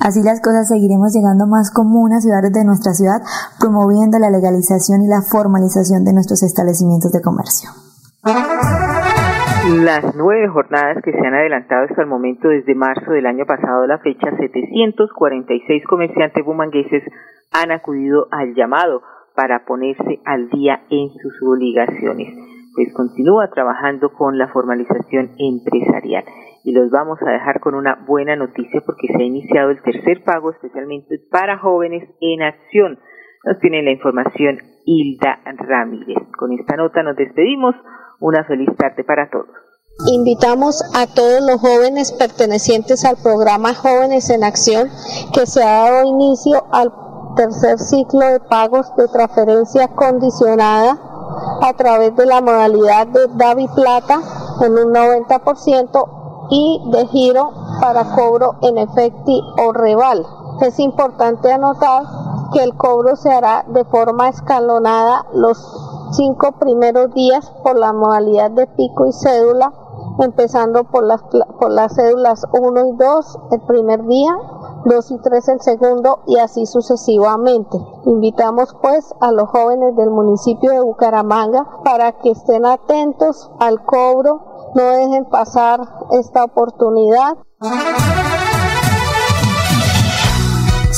Así 0.00 0.22
las 0.22 0.40
cosas 0.40 0.68
seguiremos 0.68 1.12
llegando 1.12 1.46
más 1.46 1.70
comunes 1.70 2.24
ciudades 2.24 2.52
de 2.52 2.64
nuestra 2.64 2.94
ciudad, 2.94 3.22
promoviendo 3.58 4.18
la 4.18 4.30
legalización 4.30 5.02
y 5.02 5.06
la 5.06 5.22
formalización 5.22 6.04
de 6.04 6.12
nuestros 6.12 6.42
establecimientos 6.42 7.12
de 7.12 7.22
comercio. 7.22 7.70
Las 9.68 10.16
nueve 10.16 10.48
jornadas 10.48 11.02
que 11.04 11.12
se 11.12 11.18
han 11.18 11.34
adelantado 11.34 11.84
hasta 11.84 12.00
el 12.00 12.08
momento 12.08 12.48
desde 12.48 12.74
marzo 12.74 13.12
del 13.12 13.26
año 13.26 13.44
pasado 13.44 13.82
a 13.82 13.86
la 13.86 13.98
fecha, 13.98 14.34
746 14.34 15.84
comerciantes 15.84 16.42
bumangueses 16.42 17.04
han 17.52 17.70
acudido 17.70 18.26
al 18.30 18.54
llamado 18.54 19.02
para 19.36 19.66
ponerse 19.66 20.20
al 20.24 20.48
día 20.48 20.80
en 20.88 21.10
sus 21.10 21.42
obligaciones. 21.42 22.34
Pues 22.74 22.92
continúa 22.94 23.50
trabajando 23.50 24.14
con 24.14 24.38
la 24.38 24.48
formalización 24.48 25.32
empresarial. 25.38 26.24
Y 26.64 26.72
los 26.72 26.90
vamos 26.90 27.18
a 27.20 27.30
dejar 27.30 27.60
con 27.60 27.74
una 27.74 27.96
buena 28.06 28.36
noticia 28.36 28.80
porque 28.86 29.08
se 29.08 29.22
ha 29.22 29.26
iniciado 29.26 29.70
el 29.70 29.82
tercer 29.82 30.24
pago 30.24 30.52
especialmente 30.52 31.20
para 31.30 31.58
jóvenes 31.58 32.08
en 32.22 32.42
acción. 32.42 32.98
Nos 33.44 33.58
tiene 33.60 33.82
la 33.82 33.90
información 33.90 34.58
Hilda 34.86 35.40
Ramírez. 35.44 36.18
Con 36.38 36.52
esta 36.52 36.76
nota 36.76 37.02
nos 37.02 37.16
despedimos. 37.16 37.74
Una 38.20 38.44
feliz 38.44 38.68
tarde 38.76 39.02
para 39.02 39.30
todos. 39.30 39.48
Invitamos 40.06 40.82
a 40.94 41.06
todos 41.06 41.40
los 41.40 41.60
jóvenes 41.60 42.12
pertenecientes 42.12 43.04
al 43.06 43.16
programa 43.16 43.74
Jóvenes 43.74 44.28
en 44.28 44.44
Acción 44.44 44.90
que 45.32 45.46
se 45.46 45.62
ha 45.62 45.84
dado 45.84 46.04
inicio 46.04 46.62
al 46.70 46.92
tercer 47.34 47.78
ciclo 47.78 48.20
de 48.26 48.40
pagos 48.40 48.94
de 48.96 49.08
transferencia 49.08 49.88
condicionada 49.88 50.98
a 51.62 51.72
través 51.74 52.14
de 52.16 52.26
la 52.26 52.42
modalidad 52.42 53.06
de 53.06 53.26
Davi 53.36 53.68
Plata 53.74 54.20
en 54.62 54.72
un 54.72 54.92
90% 54.92 56.48
y 56.50 56.90
de 56.92 57.06
giro 57.06 57.52
para 57.80 58.04
cobro 58.14 58.56
en 58.62 58.76
efecti 58.76 59.40
o 59.66 59.72
reval. 59.72 60.26
Es 60.60 60.78
importante 60.78 61.50
anotar 61.50 62.02
que 62.52 62.62
el 62.62 62.76
cobro 62.76 63.16
se 63.16 63.32
hará 63.32 63.64
de 63.68 63.84
forma 63.84 64.28
escalonada 64.28 65.24
los 65.32 65.89
cinco 66.10 66.52
primeros 66.52 67.12
días 67.14 67.50
por 67.62 67.78
la 67.78 67.92
modalidad 67.92 68.50
de 68.50 68.66
pico 68.66 69.06
y 69.06 69.12
cédula, 69.12 69.72
empezando 70.20 70.84
por 70.84 71.04
las, 71.04 71.22
por 71.22 71.70
las 71.70 71.94
cédulas 71.94 72.44
1 72.52 72.86
y 72.86 72.92
2 72.96 73.38
el 73.52 73.60
primer 73.62 74.04
día, 74.06 74.36
2 74.84 75.10
y 75.10 75.18
3 75.18 75.48
el 75.48 75.60
segundo 75.60 76.20
y 76.26 76.38
así 76.38 76.66
sucesivamente. 76.66 77.78
Invitamos 78.06 78.76
pues 78.80 79.14
a 79.20 79.32
los 79.32 79.48
jóvenes 79.48 79.96
del 79.96 80.10
municipio 80.10 80.70
de 80.70 80.80
Bucaramanga 80.80 81.66
para 81.84 82.12
que 82.12 82.30
estén 82.30 82.66
atentos 82.66 83.50
al 83.58 83.84
cobro, 83.84 84.72
no 84.74 84.82
dejen 84.82 85.24
pasar 85.26 85.80
esta 86.12 86.44
oportunidad. 86.44 87.36